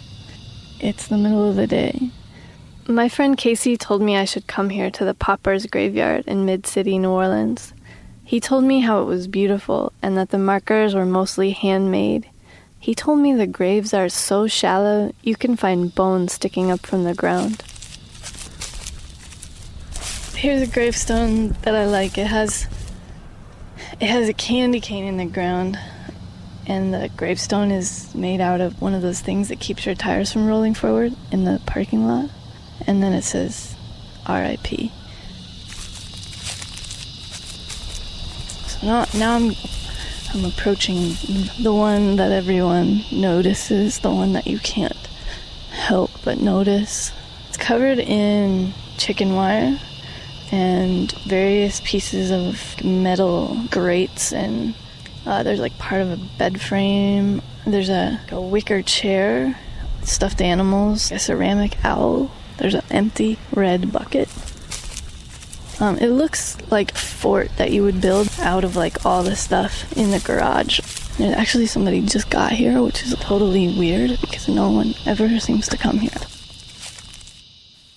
[0.81, 2.11] It's the middle of the day.
[2.87, 6.67] My friend Casey told me I should come here to the Paupers Graveyard in Mid
[6.67, 7.73] City, New Orleans.
[8.25, 12.29] He told me how it was beautiful and that the markers were mostly handmade.
[12.77, 17.05] He told me the graves are so shallow you can find bones sticking up from
[17.05, 17.63] the ground.
[20.35, 22.17] Here's a gravestone that I like.
[22.17, 22.67] It has
[24.01, 25.79] it has a candy cane in the ground
[26.67, 30.33] and the gravestone is made out of one of those things that keeps your tires
[30.33, 32.29] from rolling forward in the parking lot.
[32.87, 33.75] And then it says
[34.27, 34.91] RIP.
[38.67, 39.55] So now, now I'm
[40.33, 41.15] I'm approaching
[41.61, 44.97] the one that everyone notices, the one that you can't
[45.69, 47.11] help but notice.
[47.49, 49.79] It's covered in chicken wire
[50.51, 54.73] and various pieces of metal grates and
[55.25, 57.41] uh, there's like part of a bed frame.
[57.65, 59.59] There's a, a wicker chair,
[60.01, 62.31] stuffed animals, a ceramic owl.
[62.57, 64.29] There's an empty red bucket.
[65.79, 69.35] Um, it looks like a fort that you would build out of like all the
[69.35, 70.79] stuff in the garage.
[71.19, 75.67] And actually, somebody just got here, which is totally weird because no one ever seems
[75.69, 76.09] to come here.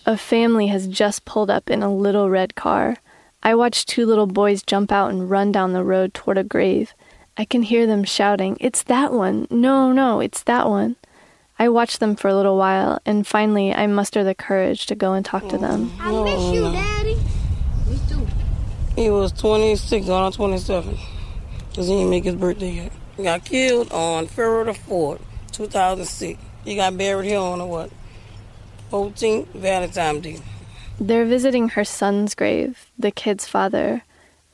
[0.04, 2.96] A family has just pulled up in a little red car.
[3.42, 6.94] I watch two little boys jump out and run down the road toward a grave.
[7.36, 9.46] I can hear them shouting, It's that one!
[9.50, 10.96] No, no, it's that one!
[11.58, 15.14] I watch them for a little while, and finally I muster the courage to go
[15.14, 15.90] and talk to them.
[15.98, 17.16] I miss you, Daddy.
[17.86, 18.26] Me too.
[18.94, 20.98] He was 26 on 27
[21.68, 22.92] because he didn't make his birthday yet.
[23.16, 25.20] He got killed on February the 4th,
[25.52, 26.38] 2006.
[26.64, 27.90] He got buried here on a what?
[28.90, 30.40] 14th Valentine's Day.
[31.00, 34.02] They're visiting her son's grave, the kid's father.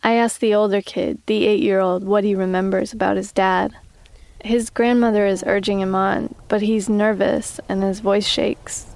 [0.04, 3.74] I ask the older kid, the eight year old, what he remembers about his dad.
[4.44, 8.86] His grandmother is urging him on, but he's nervous and his voice shakes.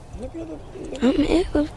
[1.02, 1.70] Um, it was,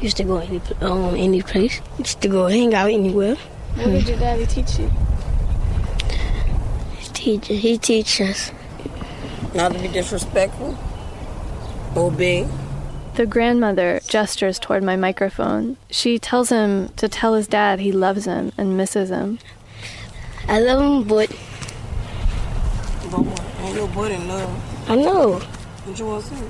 [0.00, 1.80] used to go any um any place.
[1.98, 3.36] Used to go hang out anywhere.
[3.76, 4.90] What did your daddy teach you?
[6.98, 8.52] His teacher, he teaches.
[9.54, 10.76] Not to be disrespectful.
[11.96, 12.46] Obey.
[13.14, 15.76] The grandmother gestures toward my microphone.
[15.90, 19.38] She tells him to tell his dad he loves him and misses him.
[20.46, 21.34] I love him, but
[23.10, 23.42] But what?
[23.62, 24.90] Ain't your boy in love.
[24.90, 25.38] I know.
[25.38, 26.44] What you want to say?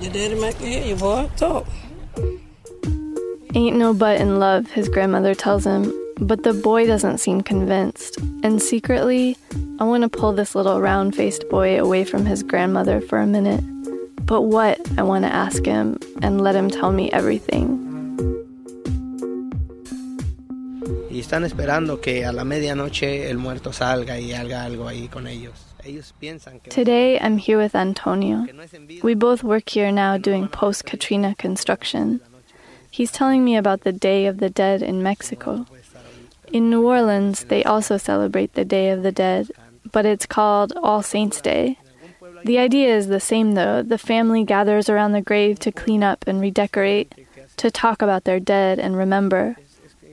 [0.00, 1.28] Your daddy might can hear you, boy.
[1.36, 1.66] Talk.
[3.54, 8.18] Ain't no but in love, his grandmother tells him, but the boy doesn't seem convinced.
[8.42, 9.36] And secretly,
[9.80, 13.26] I want to pull this little round faced boy away from his grandmother for a
[13.26, 13.64] minute.
[14.24, 17.82] But what, I want to ask him and let him tell me everything.
[21.12, 25.26] y están esperando que a la medianoche el muerto salga y haga algo ahí con
[25.26, 25.71] ellos.
[25.84, 28.46] Ellos piensan que Today, I'm here with Antonio.
[29.02, 32.20] We both work here now doing post Katrina construction.
[32.90, 35.66] He's telling me about the Day of the Dead in Mexico.
[36.52, 39.50] In New Orleans, they also celebrate the Day of the Dead,
[39.90, 41.78] but it's called All Saints' Day.
[42.44, 43.82] The idea is the same though.
[43.82, 47.14] The family gathers around the grave to clean up and redecorate,
[47.56, 49.56] to talk about their dead and remember.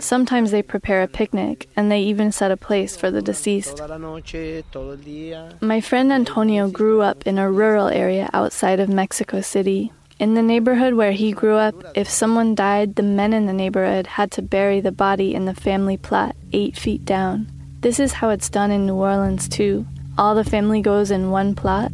[0.01, 3.77] Sometimes they prepare a picnic, and they even set a place for the deceased.
[3.77, 5.61] toda la noche, todo el día.
[5.61, 9.91] My friend Antonio grew up in a rural area outside of Mexico City.
[10.17, 14.07] In the neighborhood where he grew up, if someone died, the men in the neighborhood
[14.07, 17.47] had to bury the body in the family plot eight feet down.
[17.81, 19.85] This is how it's done in New Orleans, too.
[20.17, 21.91] All the family goes in one plot.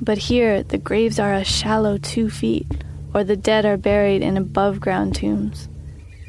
[0.00, 2.66] But here, the graves are a shallow two feet,
[3.12, 5.68] or the dead are buried in above ground tombs.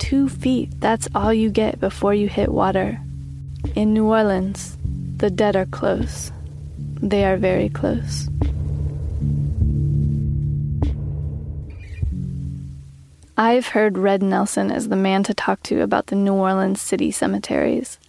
[0.02, 3.00] Two feet, that's all you get before you hit water.
[3.76, 4.76] In New Orleans,
[5.18, 6.32] the dead are close.
[7.00, 8.28] They are very close.
[13.38, 17.12] I've heard Red Nelson is the man to talk to about the New Orleans city
[17.12, 18.00] cemeteries.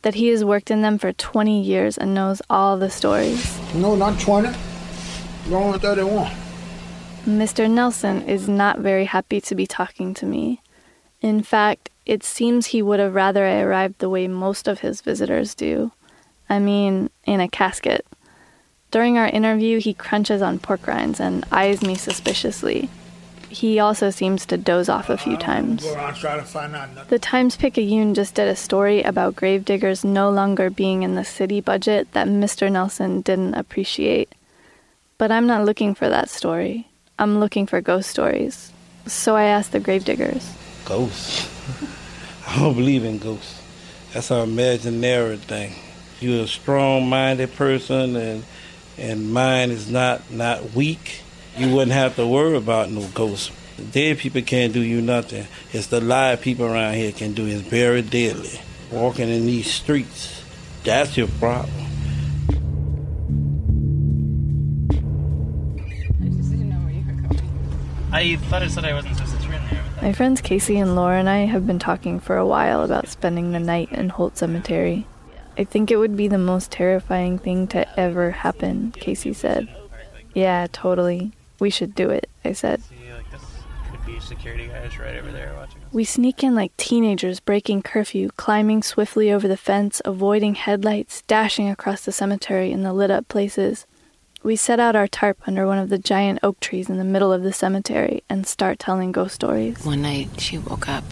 [0.00, 3.60] That he has worked in them for 20 years and knows all the stories.
[3.74, 4.48] No, not 20.
[5.50, 6.32] Going 31.
[7.26, 7.70] Mr.
[7.70, 10.62] Nelson is not very happy to be talking to me.
[11.22, 15.00] In fact, it seems he would have rather I arrived the way most of his
[15.00, 15.92] visitors do.
[16.50, 18.04] I mean, in a casket.
[18.90, 22.90] During our interview, he crunches on pork rinds and eyes me suspiciously.
[23.48, 25.84] He also seems to doze off a few times.
[25.84, 27.10] Go around try to find out nothing.
[27.10, 31.60] The Times Picayune just did a story about gravediggers no longer being in the city
[31.60, 32.72] budget that Mr.
[32.72, 34.34] Nelson didn't appreciate.
[35.18, 36.88] But I'm not looking for that story.
[37.18, 38.72] I'm looking for ghost stories.
[39.06, 40.56] So I asked the gravediggers.
[40.84, 41.48] Ghosts.
[42.46, 43.62] I don't believe in ghosts.
[44.12, 45.74] That's an imaginary thing.
[46.20, 48.44] You're a strong-minded person, and
[48.98, 51.22] and mind is not not weak.
[51.56, 53.50] You wouldn't have to worry about no ghosts.
[53.76, 55.46] The dead people can't do you nothing.
[55.72, 57.46] It's the live people around here can do.
[57.46, 58.60] It's very deadly.
[58.90, 60.44] Walking in these streets,
[60.84, 61.70] that's your problem.
[66.20, 68.10] I just didn't know where you were coming.
[68.12, 69.31] I thought it said I wasn't supposed to turn there.
[70.02, 73.52] My friends Casey and Laura and I have been talking for a while about spending
[73.52, 75.06] the night in Holt Cemetery.
[75.56, 79.68] I think it would be the most terrifying thing to ever happen, Casey said.
[80.34, 81.30] Yeah, totally.
[81.60, 82.82] We should do it, I said.
[82.82, 83.42] See, like this
[83.92, 85.80] could be security guys right over there watching.
[85.92, 91.70] We sneak in like teenagers breaking curfew, climbing swiftly over the fence, avoiding headlights, dashing
[91.70, 93.86] across the cemetery in the lit up places.
[94.42, 97.32] We set out our tarp under one of the giant oak trees in the middle
[97.32, 99.84] of the cemetery and start telling ghost stories.
[99.84, 101.04] One night she woke up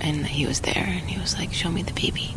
[0.00, 2.34] and he was there and he was like, Show me the baby.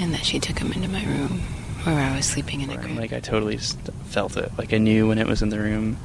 [0.00, 1.42] And that she took him into my room
[1.84, 2.96] where I was sleeping in a crib.
[2.96, 4.50] Like I totally just felt it.
[4.56, 5.96] Like I knew when it was in the room,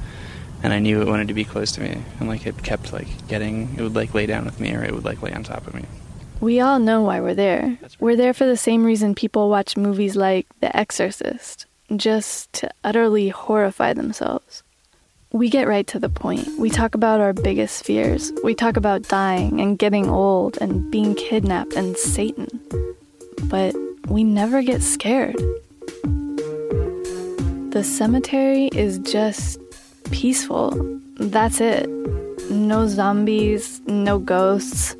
[0.62, 3.06] and I knew it wanted to be close to me, and like it kept like
[3.28, 3.74] getting.
[3.76, 5.74] It would like lay down with me, or it would like lay on top of
[5.74, 5.84] me.
[6.40, 7.78] We all know why we're there.
[7.98, 11.66] We're there for the same reason people watch movies like The Exorcist,
[11.96, 14.62] just to utterly horrify themselves.
[15.32, 16.48] We get right to the point.
[16.58, 18.32] We talk about our biggest fears.
[18.42, 22.48] We talk about dying and getting old and being kidnapped and Satan.
[23.44, 23.74] But
[24.08, 25.36] we never get scared.
[27.72, 29.60] The cemetery is just
[30.10, 30.70] peaceful.
[31.16, 31.88] That's it.
[32.50, 34.96] No zombies, no ghosts,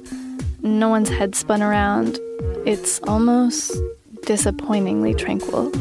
[0.61, 2.19] no one's head spun around.
[2.67, 3.75] It's almost
[4.27, 5.73] disappointingly tranquil.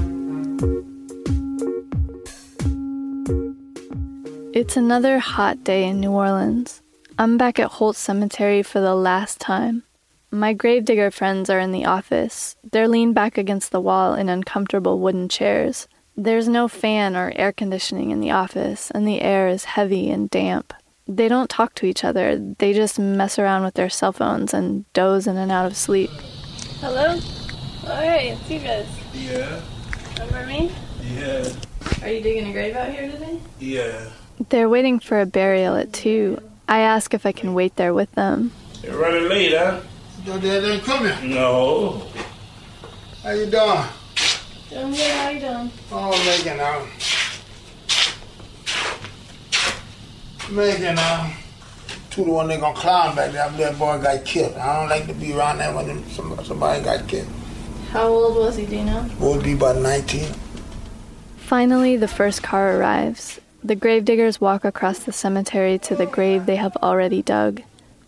[4.58, 6.82] It's another hot day in New Orleans.
[7.20, 9.84] I'm back at Holt Cemetery for the last time.
[10.32, 12.56] My gravedigger friends are in the office.
[12.64, 15.88] They're leaned back against the wall in uncomfortable wooden chairs.
[16.16, 20.28] There's no fan or air conditioning in the office, and the air is heavy and
[20.28, 20.74] damp.
[21.08, 24.92] They don't talk to each other, they just mess around with their cell phones and
[24.94, 26.10] doze in and out of sleep.
[26.82, 27.20] Hello?
[27.84, 28.88] Hey, it's you guys.
[29.14, 29.62] Yeah,
[30.18, 30.72] Remember me?
[31.14, 31.48] yeah,
[32.02, 33.40] Are you digging a grave out here today?
[33.60, 34.10] yeah.
[34.50, 36.40] They're waiting for a burial at 2.
[36.68, 38.52] I ask if I can wait there with them.
[38.84, 39.82] You're running late, huh?
[40.26, 41.30] Your dad ain't coming.
[41.32, 42.04] No.
[43.24, 43.84] How you doing?
[44.70, 45.72] Doing good, how you doing?
[45.92, 46.88] Oh, making out.
[50.52, 51.34] Making out.
[52.10, 53.44] Two to one, they gonna climb back there.
[53.44, 54.56] after That boy got killed.
[54.56, 57.28] I don't like to be around there when somebody got killed.
[57.92, 59.10] How old was he, do you know?
[59.20, 60.28] Boy be about 19.
[61.38, 63.40] Finally, the first car arrives.
[63.68, 67.64] The gravediggers walk across the cemetery to the grave they have already dug.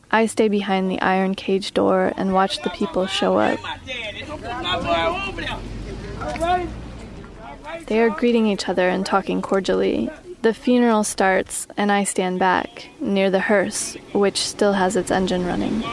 [0.09, 3.59] I stay behind the iron cage door and watch the people show up.
[7.87, 10.09] They are greeting each other and talking cordially.
[10.43, 15.45] The funeral starts, and I stand back, near the hearse, which still has its engine
[15.45, 15.83] running.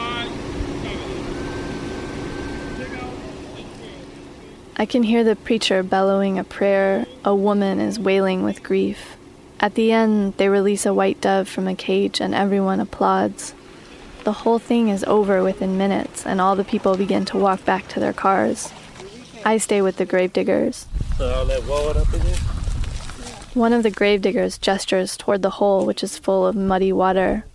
[4.77, 7.05] I can hear the preacher bellowing a prayer.
[7.25, 9.16] A woman is wailing with grief.
[9.59, 13.53] At the end, they release a white dove from a cage, and everyone applauds.
[14.23, 17.87] The whole thing is over within minutes, and all the people begin to walk back
[17.89, 18.71] to their cars.
[19.43, 20.83] I stay with the gravediggers.
[23.53, 27.45] One of the gravediggers gestures toward the hole, which is full of muddy water.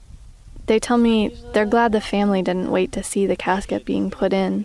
[0.67, 4.33] They tell me they're glad the family didn't wait to see the casket being put
[4.33, 4.65] in.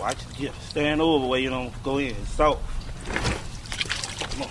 [0.00, 0.18] Watch
[0.60, 2.14] stand over where you don't go in.
[2.14, 2.62] It's soft.
[4.30, 4.48] Come on.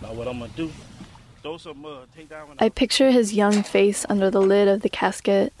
[0.13, 0.71] what I'm gonna do?
[1.41, 2.55] Throw some that.
[2.59, 5.53] I picture his young face under the lid of the casket.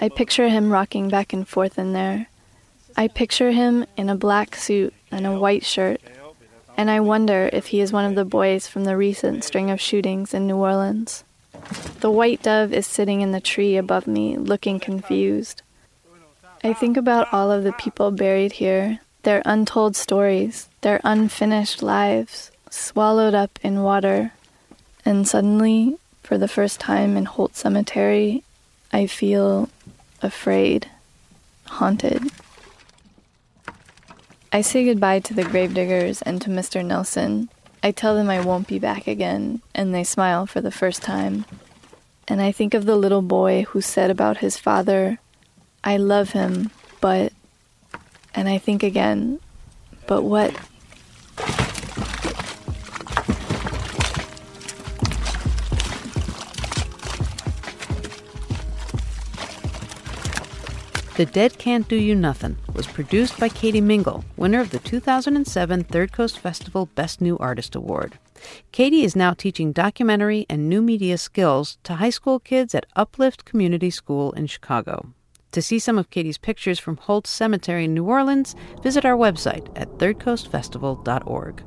[0.00, 2.26] I picture him rocking back and forth in there.
[2.96, 6.00] I picture him in a black suit and a white shirt,
[6.76, 9.80] and I wonder if he is one of the boys from the recent string of
[9.80, 11.24] shootings in New Orleans.
[12.00, 15.62] The white dove is sitting in the tree above me, looking confused.
[16.64, 22.50] I think about all of the people buried here, their untold stories, their unfinished lives,
[22.70, 24.32] swallowed up in water.
[25.04, 28.42] And suddenly, for the first time in Holt Cemetery,
[28.92, 29.68] I feel
[30.22, 30.88] afraid,
[31.66, 32.30] haunted.
[34.52, 36.84] I say goodbye to the gravediggers and to Mr.
[36.84, 37.48] Nelson.
[37.82, 41.44] I tell them I won't be back again, and they smile for the first time.
[42.28, 45.18] And I think of the little boy who said about his father,
[45.82, 47.32] I love him, but.
[48.34, 49.40] And I think again,
[50.06, 50.54] but what?
[61.16, 65.84] The Dead Can't Do You Nothin' was produced by Katie Mingle, winner of the 2007
[65.84, 68.18] Third Coast Festival Best New Artist Award.
[68.72, 73.44] Katie is now teaching documentary and new media skills to high school kids at Uplift
[73.44, 75.12] Community School in Chicago.
[75.52, 79.68] To see some of Katie's pictures from Holt Cemetery in New Orleans, visit our website
[79.76, 81.62] at thirdcoastfestival.org.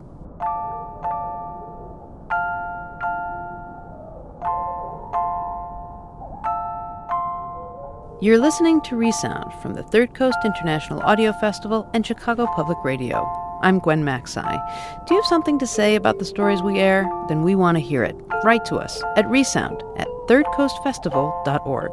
[8.24, 13.28] You're listening to Resound from the Third Coast International Audio Festival and Chicago Public Radio.
[13.62, 15.06] I'm Gwen Macsai.
[15.06, 17.06] Do you have something to say about the stories we air?
[17.28, 18.16] Then we want to hear it.
[18.46, 21.92] Write to us at resound at thirdcoastfestival.org.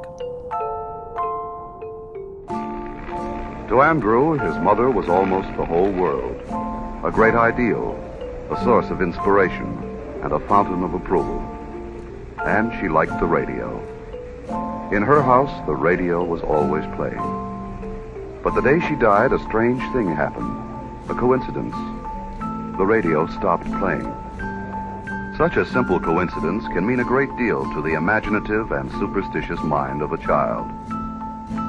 [3.68, 6.37] To Andrew, his mother was almost the whole world.
[7.05, 7.99] A great ideal,
[8.53, 9.66] a source of inspiration,
[10.22, 11.41] and a fountain of approval.
[12.47, 13.85] And she liked the radio.
[14.93, 17.23] In her house, the radio was always playing.
[18.43, 20.51] But the day she died, a strange thing happened.
[21.11, 21.75] A coincidence.
[22.77, 24.13] The radio stopped playing.
[25.37, 30.03] Such a simple coincidence can mean a great deal to the imaginative and superstitious mind
[30.03, 30.71] of a child.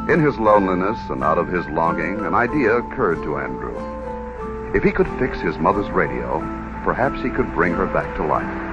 [0.10, 3.78] In his loneliness and out of his longing, an idea occurred to Andrew.
[4.76, 6.40] If he could fix his mother's radio,
[6.84, 8.72] perhaps he could bring her back to life.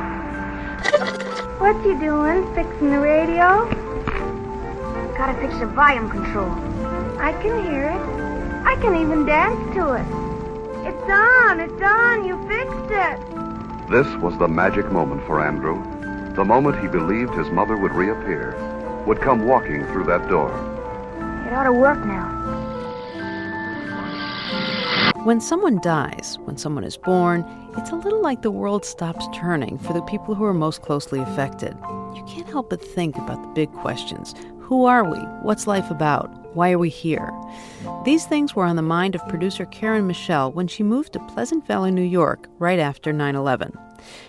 [1.60, 2.54] What you doing?
[2.54, 3.87] Fixing the radio?
[5.18, 6.48] Gotta fix the volume control.
[7.18, 8.00] I can hear it.
[8.64, 10.06] I can even dance to it.
[10.86, 13.18] It's on, it's on, you fixed it.
[13.90, 15.82] This was the magic moment for Andrew.
[16.36, 18.54] The moment he believed his mother would reappear,
[19.08, 20.52] would come walking through that door.
[21.48, 22.36] It ought to work now.
[25.24, 27.44] When someone dies, when someone is born,
[27.76, 31.18] it's a little like the world stops turning for the people who are most closely
[31.18, 31.76] affected.
[32.14, 34.36] You can't help but think about the big questions
[34.68, 35.16] Who are we?
[35.40, 36.54] What's life about?
[36.54, 37.32] Why are we here?
[38.04, 41.66] These things were on the mind of producer Karen Michel when she moved to Pleasant
[41.66, 43.72] Valley, New York, right after 9 11.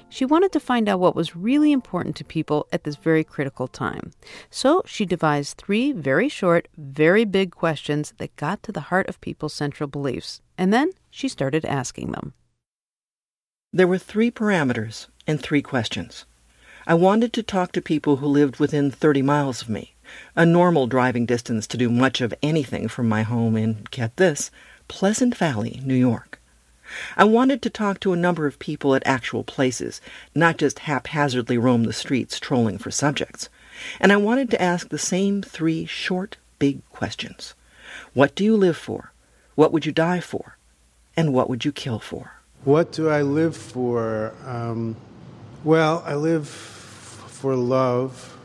[0.08, 3.68] She wanted to find out what was really important to people at this very critical
[3.68, 4.14] time.
[4.50, 9.20] So she devised three very short, very big questions that got to the heart of
[9.20, 10.40] people's central beliefs.
[10.58, 12.32] And then she started asking them.
[13.74, 16.24] There were three parameters and three questions.
[16.88, 19.96] I wanted to talk to people who lived within 30 miles of me,
[20.36, 24.52] a normal driving distance to do much of anything from my home in, get this,
[24.88, 26.40] Pleasant Valley, New York.
[27.16, 30.02] I wanted to talk to a number of people at actual places,
[30.34, 33.50] not just haphazardly roam the streets trolling for subjects.
[34.00, 37.54] And I wanted to ask the same three short, big questions.
[38.14, 39.14] What do you live for?
[39.56, 40.58] What would you die for?
[41.16, 42.34] And what would you kill for?
[42.64, 44.34] What do I live for?
[44.46, 44.96] Um,
[45.64, 48.38] well, I live for love,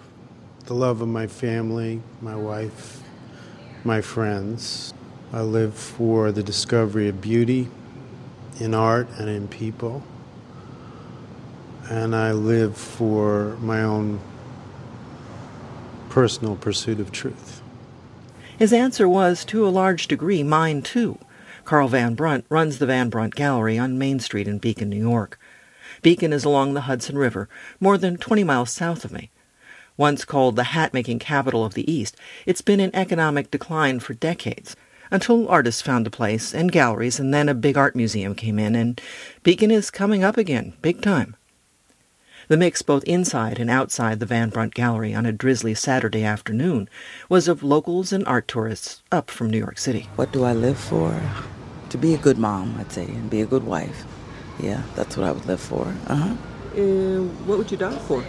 [0.67, 3.03] the love of my family, my wife,
[3.85, 4.95] my friends.
[5.33, 7.69] I live for the discovery of beauty
[8.59, 10.03] in art and in people.
[11.91, 14.21] And I live for my own
[16.09, 17.61] personal pursuit of truth.
[18.57, 21.19] His answer was, to a large degree, mine too.
[21.65, 25.39] Carl Van Brunt runs the Van Brunt Gallery on Main Street in Beacon, New York.
[26.01, 27.49] Beacon is along the Hudson River,
[27.81, 29.31] more than 20 miles south of me.
[29.97, 32.17] Once called the hat making capital of the East,
[32.47, 34.75] it's been in economic decline for decades
[35.11, 38.75] until artists found a place and galleries, and then a big art museum came in,
[38.75, 39.01] and
[39.43, 41.37] Beacon is coming up again, big time.
[42.49, 46.89] The mix both inside and outside the Van Brunt Gallery on a drizzly Saturday afternoon
[47.29, 50.09] was of locals and art tourists up from New York City.
[50.17, 51.19] What do I live for?
[51.91, 54.05] To be a good mom, I'd say, and be a good wife.
[54.59, 55.95] Yeah, that's what I would live for.
[56.07, 56.35] Uh-huh.
[56.77, 58.23] And what would you die for?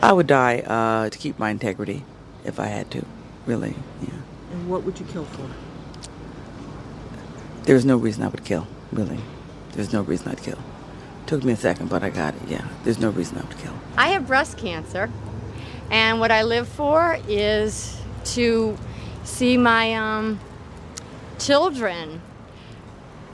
[0.00, 2.04] I would die uh, to keep my integrity
[2.44, 3.04] if I had to,
[3.46, 4.14] really, yeah.
[4.52, 5.50] And what would you kill for?
[7.64, 9.18] There's no reason I would kill, really.
[9.72, 10.58] There's no reason I'd kill.
[11.26, 12.66] Took me a second, but I got it, yeah.
[12.84, 13.74] There's no reason I would kill.
[13.96, 15.10] I have breast cancer,
[15.90, 18.78] and what I live for is to
[19.24, 20.38] see my um,
[21.40, 22.22] children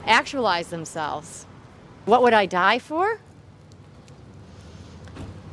[0.05, 1.45] actualize themselves.
[2.05, 3.19] What would I die for?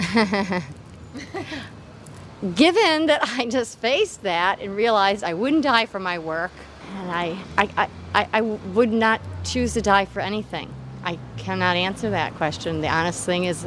[2.55, 6.51] Given that I just faced that and realized I wouldn't die for my work,
[6.99, 10.73] and I, I, I, I would not choose to die for anything.
[11.05, 12.81] I cannot answer that question.
[12.81, 13.67] The honest thing is,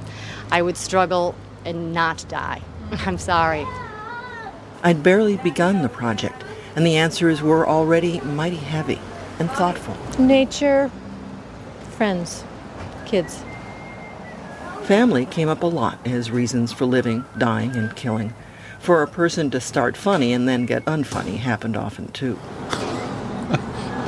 [0.52, 2.62] I would struggle and not die.
[2.92, 3.66] I'm sorry.
[4.84, 6.44] I'd barely begun the project,
[6.76, 9.00] and the answers were already mighty heavy
[9.40, 9.96] and thoughtful.
[10.24, 10.92] Nature,
[11.92, 12.44] friends,
[13.06, 13.44] kids.
[14.86, 18.36] Family came up a lot as reasons for living, dying, and killing.
[18.78, 22.38] For a person to start funny and then get unfunny happened often too.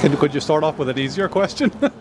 [0.20, 1.72] Could you start off with an easier question?
[1.80, 1.92] there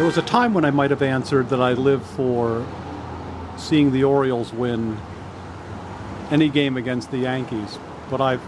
[0.00, 2.66] was a time when I might have answered that I live for
[3.56, 4.98] seeing the Orioles win
[6.30, 7.78] any game against the Yankees,
[8.10, 8.42] but I've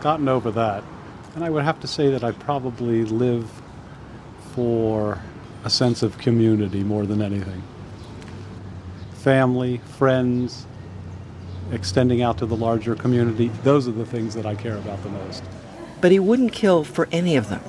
[0.00, 0.82] gotten over that.
[1.36, 3.48] And I would have to say that I probably live
[4.52, 5.20] for
[5.64, 7.62] a sense of community more than anything.
[9.14, 10.66] Family, friends,
[11.70, 15.08] extending out to the larger community, those are the things that I care about the
[15.08, 15.44] most.
[16.00, 17.62] But he wouldn't kill for any of them.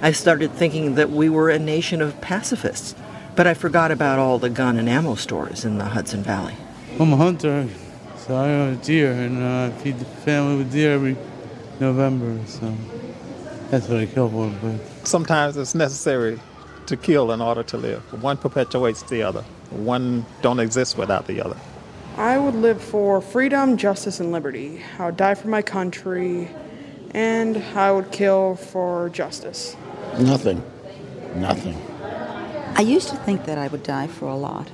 [0.00, 2.94] I started thinking that we were a nation of pacifists,
[3.34, 6.54] but I forgot about all the gun and ammo stores in the Hudson Valley.
[6.98, 7.68] I'm a hunter,
[8.16, 11.16] so I hunt deer, and uh, I feed the family with deer every
[11.80, 12.38] November.
[12.46, 12.74] So
[13.70, 14.50] That's what I kill for.
[14.62, 16.40] But Sometimes it's necessary
[16.86, 18.02] to kill in order to live.
[18.22, 19.42] One perpetuates the other.
[19.70, 21.56] One don't exist without the other.
[22.16, 24.82] I would live for freedom, justice, and liberty.
[24.98, 26.48] I would die for my country,
[27.10, 29.76] and I would kill for justice.
[30.18, 30.62] Nothing.
[31.34, 31.76] Nothing.
[32.76, 34.70] I used to think that I would die for a lot,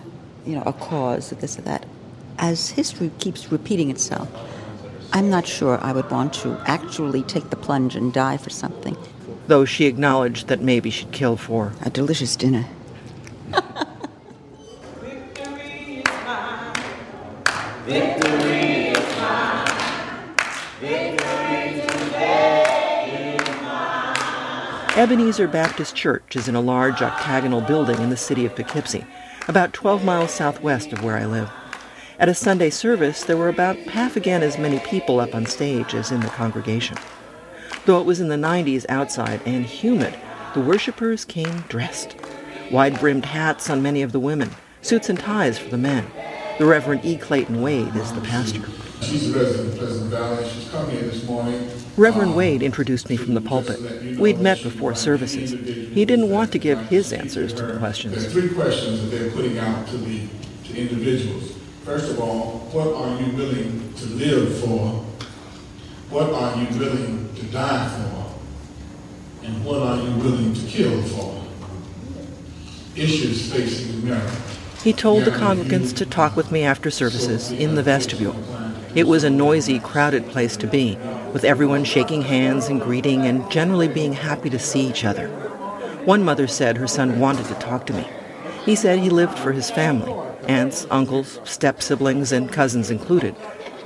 [0.46, 1.86] you know, a cause, this or that.
[2.38, 4.28] As history keeps repeating itself,
[5.12, 8.96] I'm not sure I would want to actually take the plunge and die for something.
[9.49, 12.66] Though she acknowledged that maybe she'd kill for a delicious dinner.
[17.84, 20.36] Victory is mine.
[20.80, 24.99] Victory today is mine.
[24.99, 29.05] Ebenezer Baptist Church is in a large octagonal building in the city of Poughkeepsie,
[29.49, 31.51] about 12 miles southwest of where I live.
[32.20, 35.93] At a Sunday service, there were about half again as many people up on stage
[35.95, 36.97] as in the congregation.
[37.85, 40.14] Though it was in the 90s outside and humid,
[40.55, 42.14] the worshippers came dressed.
[42.70, 44.51] Wide brimmed hats on many of the women,
[44.83, 46.07] suits and ties for the men.
[46.59, 47.16] The Reverend E.
[47.16, 48.62] Clayton Wade is the pastor.
[49.01, 50.49] She's a resident of Pleasant Valley.
[50.49, 51.68] She's come here this morning.
[51.97, 53.80] Reverend um, Wade introduced me from the pulpit.
[54.16, 55.51] We'd met before services.
[55.51, 58.14] He didn't want to give his answers to the questions.
[58.14, 60.28] There's three questions that they're putting out to the
[60.66, 61.57] to individuals.
[61.85, 65.05] First of all, what are you willing to live for?
[66.12, 69.46] What are you willing to die for?
[69.46, 71.42] And what are you willing to kill for?
[72.94, 74.36] Issues facing America.
[74.84, 78.36] He told the congregants to talk with me after services in the vestibule.
[78.94, 80.98] It was a noisy, crowded place to be,
[81.32, 85.28] with everyone shaking hands and greeting and generally being happy to see each other.
[86.04, 88.06] One mother said her son wanted to talk to me.
[88.66, 90.12] He said he lived for his family,
[90.46, 93.34] aunts, uncles, step siblings, and cousins included,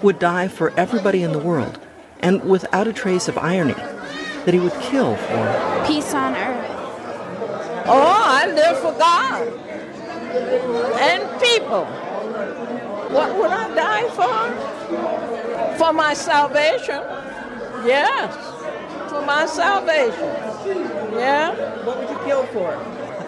[0.03, 1.79] would die for everybody in the world,
[2.21, 6.71] and without a trace of irony, that he would kill for peace on earth.
[7.89, 9.67] Oh, I live for God
[10.99, 11.85] and people.
[13.13, 15.79] What would I die for?
[15.79, 17.03] For my salvation.
[17.85, 18.35] Yes,
[19.11, 20.29] for my salvation.
[21.15, 21.55] Yeah.
[21.85, 22.77] What would you kill for?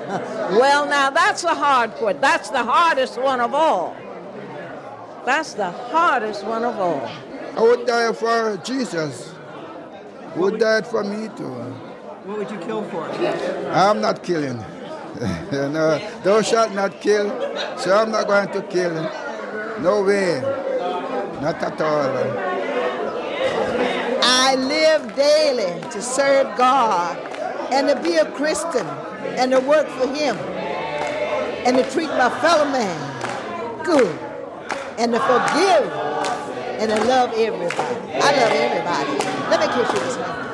[0.59, 2.21] well, now that's a hard one.
[2.21, 3.97] That's the hardest one of all.
[5.25, 7.11] That's the hardest one of all.
[7.59, 9.35] I would die for Jesus.
[10.35, 11.51] Who would die for me too.
[12.23, 13.03] What would you kill for?
[13.03, 14.59] I'm not killing.
[15.51, 17.29] no, thou shalt not kill,
[17.77, 18.95] so I'm not going to kill.
[19.81, 20.41] No way.
[21.43, 22.17] Not at all.
[24.23, 27.19] I live daily to serve God
[27.73, 28.87] and to be a Christian
[29.35, 30.37] and to work for Him
[31.67, 34.17] and to treat my fellow man good
[34.97, 36.08] and to forgive
[36.79, 37.97] and I love everybody.
[38.15, 39.11] I love everybody.
[39.51, 40.45] Let me kiss you this morning.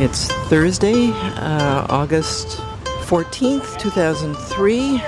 [0.00, 2.58] It's Thursday, uh, August
[3.06, 5.02] 14th, 2003.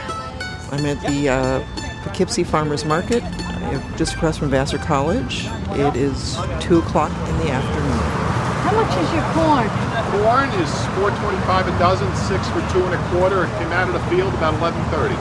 [0.72, 5.46] I'm at the uh, Poughkeepsie Farmers Market, uh, just across from Vassar College.
[5.72, 7.89] It is 2 o'clock in the afternoon.
[8.70, 9.68] How much is your corn?
[10.22, 13.42] Corn is 4.25 a dozen, six for two and a quarter.
[13.46, 15.16] It came out of the field about 11:30.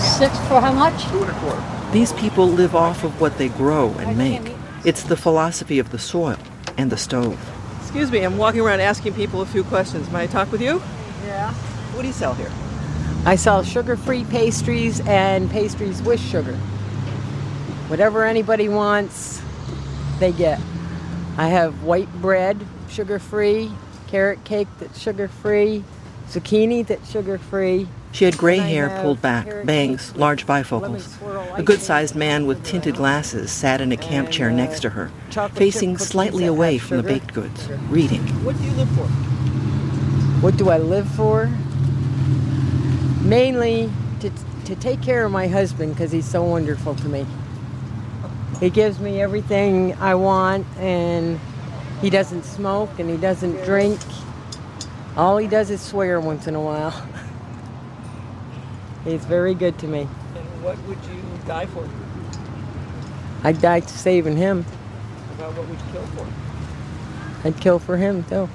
[0.00, 1.04] Six for how much?
[1.04, 1.62] Two and a quarter.
[1.92, 4.56] These people live off of what they grow and make.
[4.84, 6.36] It's the philosophy of the soil
[6.76, 7.38] and the stove.
[7.82, 10.10] Excuse me, I'm walking around asking people a few questions.
[10.10, 10.82] May I talk with you?
[11.24, 11.52] Yeah.
[11.92, 12.50] What do you sell here?
[13.24, 16.56] I sell sugar-free pastries and pastries with sugar.
[17.86, 19.40] Whatever anybody wants,
[20.18, 20.58] they get.
[21.36, 23.70] I have white bread, sugar-free,
[24.06, 25.82] carrot cake that's sugar-free,
[26.28, 27.88] zucchini that's sugar-free.
[28.12, 31.18] She had gray hair pulled back, bangs, large bifocals.
[31.58, 34.90] A good sized man with tinted glasses sat in a camp chair uh, next to
[34.90, 35.10] her,
[35.54, 38.22] facing slightly away from the baked goods, reading.
[38.44, 39.06] What do you live for?
[40.40, 41.46] What do I live for?
[43.22, 44.30] Mainly to,
[44.66, 47.26] to take care of my husband because he's so wonderful to me.
[48.60, 51.40] He gives me everything I want, and
[52.00, 54.00] he doesn't smoke and he doesn't drink.
[55.16, 56.90] All he does is swear once in a while.
[59.04, 60.00] He's very good to me.
[60.00, 61.88] And what would you die for?
[63.42, 64.64] I'd die to saving him.
[65.36, 67.48] About what would you kill for?
[67.48, 68.48] I'd kill for him too.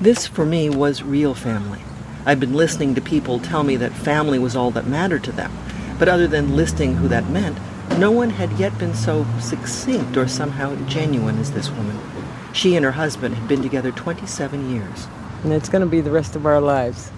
[0.00, 1.80] This, for me, was real family.
[2.26, 5.52] I'd been listening to people tell me that family was all that mattered to them.
[5.98, 7.58] But other than listing who that meant,
[7.98, 11.98] no one had yet been so succinct or somehow genuine as this woman.
[12.52, 15.08] She and her husband had been together 27 years.
[15.44, 17.10] And it's going to be the rest of our lives.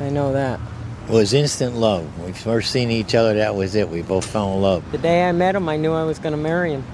[0.00, 0.60] I know that.
[1.08, 2.18] It was instant love.
[2.18, 3.88] We first seen each other, that was it.
[3.88, 4.90] We both fell in love.
[4.92, 6.84] The day I met him, I knew I was going to marry him.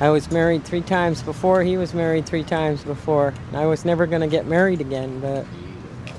[0.00, 1.62] I was married three times before.
[1.62, 3.34] He was married three times before.
[3.52, 5.46] I was never going to get married again, but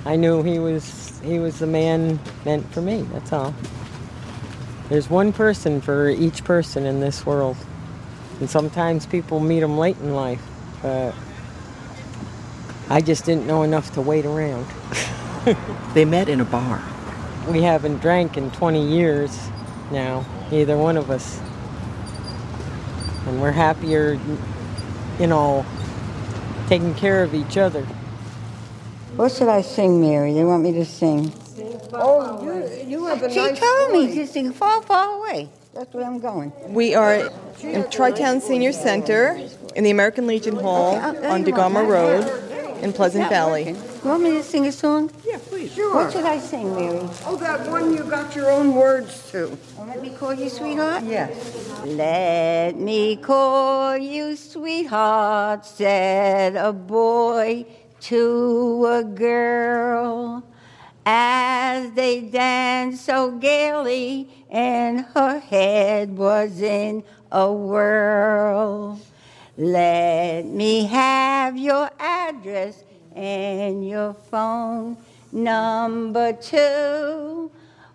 [0.06, 3.02] I knew he was he was the man meant for me.
[3.12, 3.54] That's all.
[4.90, 7.58] There's one person for each person in this world,
[8.40, 10.42] and sometimes people meet them late in life,
[10.82, 11.14] but
[12.90, 14.68] I just didn't know enough to wait around.
[15.94, 16.84] they met in a bar.
[17.50, 19.50] We haven't drank in 20 years
[19.92, 21.40] now, either one of us
[23.26, 24.20] and we're happier,
[25.20, 25.66] you know,
[26.68, 27.84] taking care of each other.
[29.16, 30.38] What should I sing, Mary?
[30.38, 31.32] You want me to sing?
[31.94, 34.16] Oh, you, you have a She nice told me voice.
[34.16, 35.50] to sing far, far away.
[35.74, 36.52] That's where I'm going.
[36.74, 37.30] We are
[37.62, 39.38] in Tri-Town Senior Center
[39.76, 42.24] in the American Legion Hall on Degama Road
[42.82, 43.72] in Pleasant Valley.
[43.72, 45.12] You want me to sing a song?
[45.26, 45.76] Yeah, please.
[45.76, 47.00] What should I sing, Mary?
[47.26, 49.58] Oh, that one you got your own words to.
[49.78, 51.04] Oh, let me call you sweetheart?
[51.04, 51.82] Yes.
[51.84, 57.66] Let me call you sweetheart, said a boy
[58.02, 60.44] to a girl
[61.06, 69.00] as they danced so gaily, and her head was in a whirl.
[69.58, 72.84] Let me have your address
[73.16, 74.98] and your phone
[75.32, 77.52] number too.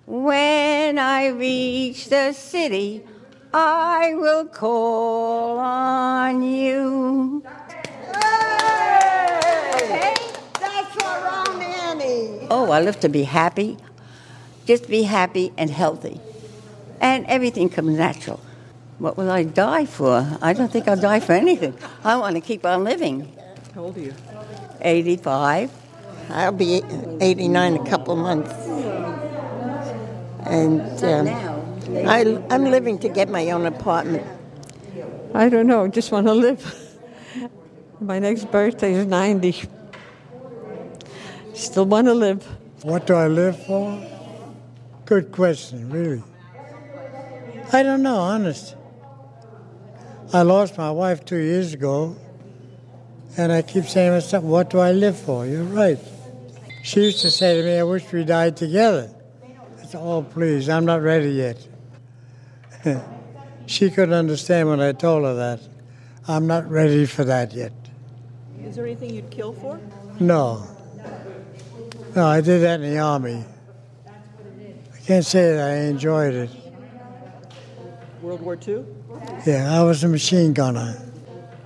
[0.07, 3.03] When I reach the city,
[3.53, 7.45] I will call on you.
[9.89, 10.15] Hey,
[10.59, 12.40] that's our own Annie.
[12.51, 13.77] Oh, I live to be happy.
[14.67, 16.21] Just be happy and healthy.
[17.01, 18.41] And everything comes natural.
[18.99, 20.27] What will I die for?
[20.43, 21.75] I don't think I'll die for anything.
[22.05, 23.33] I want to keep on living.
[23.75, 24.15] How old are you?
[24.81, 25.71] 85.
[26.31, 26.83] I'll be
[27.21, 28.53] 89 in a couple of months.
[30.45, 31.29] And um,
[32.09, 34.27] I, I'm living to get my own apartment.
[35.35, 36.99] I don't know, just want to live.
[38.01, 39.69] My next birthday is 90.
[41.55, 42.47] Still want to live.
[42.83, 44.07] What do I live for?
[45.05, 46.23] Good question, really.
[47.73, 48.75] I don't know, honest.
[50.33, 52.17] I lost my wife two years ago,
[53.37, 55.47] and I keep saying to myself, what do I live for?
[55.47, 55.99] You're right.
[56.83, 59.11] She used to say to me, I wish we died together.
[59.79, 61.67] I said, oh, please, I'm not ready yet.
[63.67, 65.61] she couldn't understand when I told her that.
[66.27, 67.73] I'm not ready for that yet.
[68.65, 69.81] Is there anything you'd kill for?
[70.21, 70.65] No.
[72.15, 73.45] No, I did that in the Army.
[74.07, 76.51] I can't say that I enjoyed it.
[78.21, 78.85] World War II?
[79.47, 81.01] Yeah, I was a machine gunner.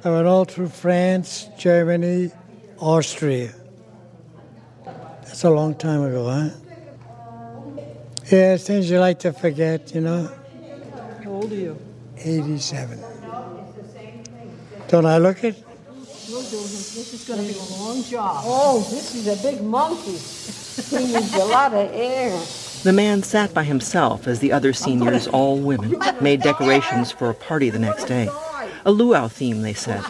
[0.05, 2.31] I went all through France, Germany,
[2.79, 3.55] Austria.
[5.23, 6.51] That's a long time ago, huh?
[8.31, 10.31] Yeah, things you like to forget, you know.
[11.23, 11.79] How old are you?
[12.19, 13.03] 87.
[14.89, 15.65] Don't I look it?
[16.31, 16.95] We'll do this.
[16.95, 18.45] This is going to be a long job.
[18.47, 20.17] Oh, this is a big monkey.
[20.97, 22.41] he needs a lot of air.
[22.83, 27.35] The man sat by himself as the other seniors, all women, made decorations for a
[27.35, 28.31] party the next day.
[28.87, 30.03] A luau theme, they said.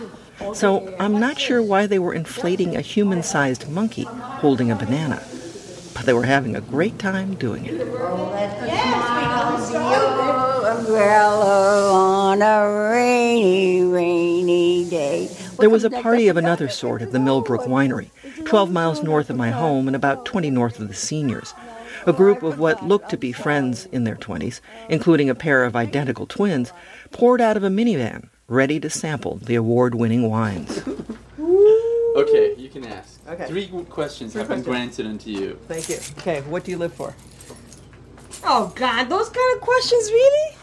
[0.52, 5.20] So I'm not sure why they were inflating a human-sized monkey holding a banana.
[5.94, 7.80] But they were having a great time doing it.
[10.64, 14.33] Umbrella on a rainy, rainy day.
[15.64, 18.10] There was a party of another sort at the Millbrook Winery,
[18.44, 21.54] 12 miles north of my home and about 20 north of the seniors.
[22.04, 24.60] A group of what looked to be friends in their 20s,
[24.90, 26.70] including a pair of identical twins,
[27.12, 30.82] poured out of a minivan, ready to sample the award winning wines.
[32.16, 33.18] Okay, you can ask.
[33.26, 33.46] Okay.
[33.46, 35.58] Three questions Three have been granted unto you.
[35.66, 35.96] Thank you.
[36.18, 37.12] Okay, what do you live for?
[38.44, 40.56] Oh, God, those kind of questions, really?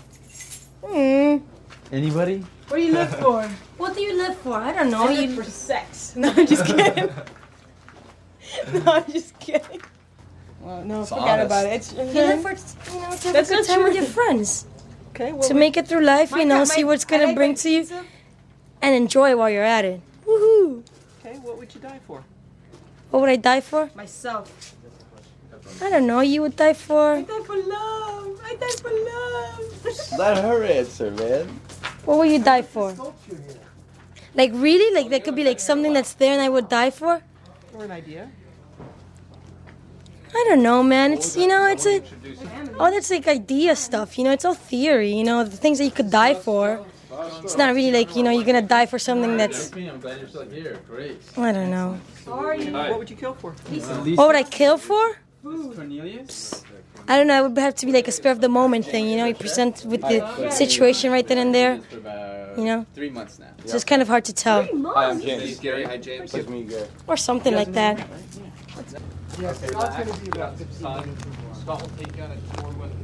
[0.82, 1.46] Hmm.
[1.92, 2.46] Anybody?
[2.72, 3.44] What do you live for?
[3.78, 4.54] What do you live for?
[4.56, 5.08] I don't know.
[5.08, 6.14] I you live for sex.
[6.22, 7.10] No, I'm just kidding.
[8.74, 9.82] no, I'm just kidding.
[10.62, 11.46] Well, no, It's forget honest.
[11.48, 11.74] about it.
[11.74, 12.14] It's, You uh-huh.
[12.32, 14.66] live for, you know, to have That's a good not time with your friends.
[15.10, 17.04] Okay, well, to we- make it through life, My you know, God, see my- what's
[17.04, 17.88] gonna like bring to you,
[18.82, 20.00] and enjoy while you're at it.
[20.26, 20.84] Woohoo!
[21.20, 22.24] Okay, what would you die for?
[23.10, 23.90] What would I die for?
[23.96, 24.76] Myself.
[25.82, 26.22] I don't know.
[26.22, 27.16] You would die for.
[27.16, 28.40] I die for love.
[28.46, 30.18] I die for love.
[30.18, 31.60] Let her answer, man.
[32.12, 32.92] What would you die for?
[34.36, 34.94] Like really?
[34.94, 37.24] Like there could be like something that's there and I would die for?
[37.74, 38.30] Or an idea?
[40.36, 41.14] I don't know, man.
[41.14, 42.04] It's you know, it's a
[42.82, 44.18] oh, that's like idea stuff.
[44.18, 45.14] You know, it's all theory.
[45.14, 46.86] You know, the things that you could die for.
[47.44, 50.28] It's not really like you know you're gonna die for something that's I'm glad you're
[50.28, 50.80] still here.
[50.90, 51.16] Great.
[51.38, 51.98] I don't know.
[52.26, 52.90] How?
[52.92, 53.52] What would you kill for?
[54.20, 55.16] What would I kill for?
[55.44, 56.66] Cornelius?
[57.08, 57.46] I don't know.
[57.46, 59.26] It would have to be like a spur of the moment thing, you know.
[59.26, 61.80] You present with the situation right then and there.
[62.58, 62.86] You know?
[62.94, 63.48] three months now.
[63.66, 65.58] So It's kind of hard to tell, Hi, I'm James.
[65.60, 65.86] Gary.
[65.86, 66.34] Hi, James.
[66.34, 66.88] Nice to you, Gary.
[67.08, 68.06] or something like that.
[69.40, 71.18] Yes, that's going to be about 15.
[71.62, 73.01] Scott will take you on a tour with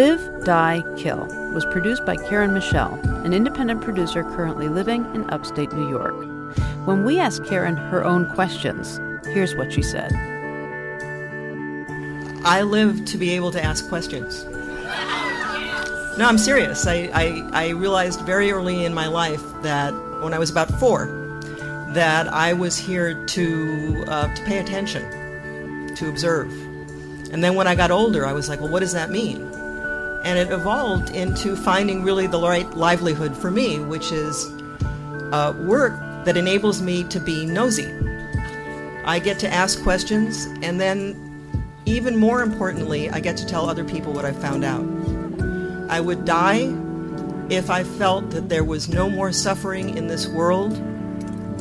[0.00, 5.70] Live, Die, Kill was produced by Karen Michel, an independent producer currently living in upstate
[5.74, 6.14] New York.
[6.86, 10.10] When we asked Karen her own questions, here's what she said.
[12.46, 14.46] I live to be able to ask questions.
[16.16, 16.86] No, I'm serious.
[16.86, 19.92] I, I, I realized very early in my life that
[20.22, 21.08] when I was about four,
[21.92, 26.50] that I was here to, uh, to pay attention, to observe.
[27.34, 29.49] And then when I got older, I was like, well, what does that mean?
[30.24, 34.46] And it evolved into finding really the right livelihood for me, which is
[35.32, 35.94] uh, work
[36.24, 37.92] that enables me to be nosy.
[39.04, 41.16] I get to ask questions, and then,
[41.86, 44.84] even more importantly, I get to tell other people what I found out.
[45.90, 46.72] I would die
[47.48, 50.72] if I felt that there was no more suffering in this world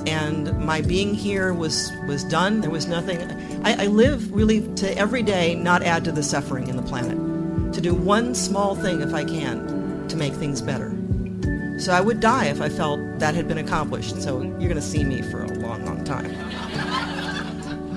[0.07, 2.61] and my being here was, was done.
[2.61, 3.19] There was nothing.
[3.63, 7.17] I, I live really to every day not add to the suffering in the planet,
[7.73, 10.95] to do one small thing if I can to make things better.
[11.79, 14.21] So I would die if I felt that had been accomplished.
[14.21, 16.35] So you're going to see me for a long, long time.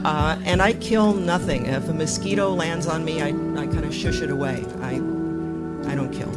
[0.04, 1.66] Uh, and I kill nothing.
[1.66, 4.64] If a mosquito lands on me, I, I kind of shush it away.
[4.80, 4.94] I,
[5.88, 6.32] I don't kill.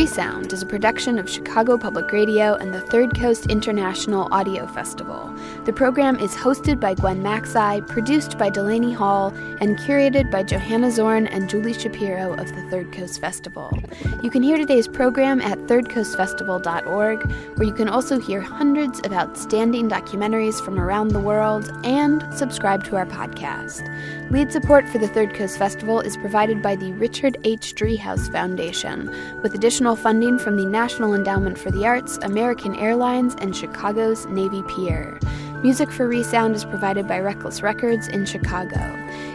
[0.00, 5.30] Resound is a production of Chicago Public Radio and the Third Coast International Audio Festival.
[5.66, 9.28] The program is hosted by Gwen Macsai, produced by Delaney Hall,
[9.60, 13.78] and curated by Johanna Zorn and Julie Shapiro of the Third Coast Festival.
[14.22, 19.90] You can hear today's program at thirdcoastfestival.org, where you can also hear hundreds of outstanding
[19.90, 23.86] documentaries from around the world and subscribe to our podcast.
[24.30, 27.74] Lead support for the Third Coast Festival is provided by the Richard H.
[27.74, 29.10] Driehaus Foundation,
[29.42, 29.52] with
[29.90, 35.18] additional funding from the National Endowment for the Arts, American Airlines, and Chicago's Navy Pier.
[35.64, 38.78] Music for Resound is provided by Reckless Records in Chicago.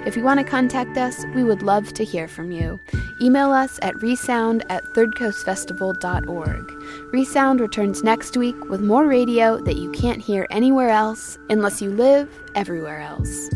[0.06, 2.80] If you want to contact us, we would love to hear from you.
[3.22, 6.72] Email us at resound at thirdcoastfestival.org.
[7.12, 11.90] Resound returns next week with more radio that you can't hear anywhere else unless you
[11.90, 13.50] live everywhere else.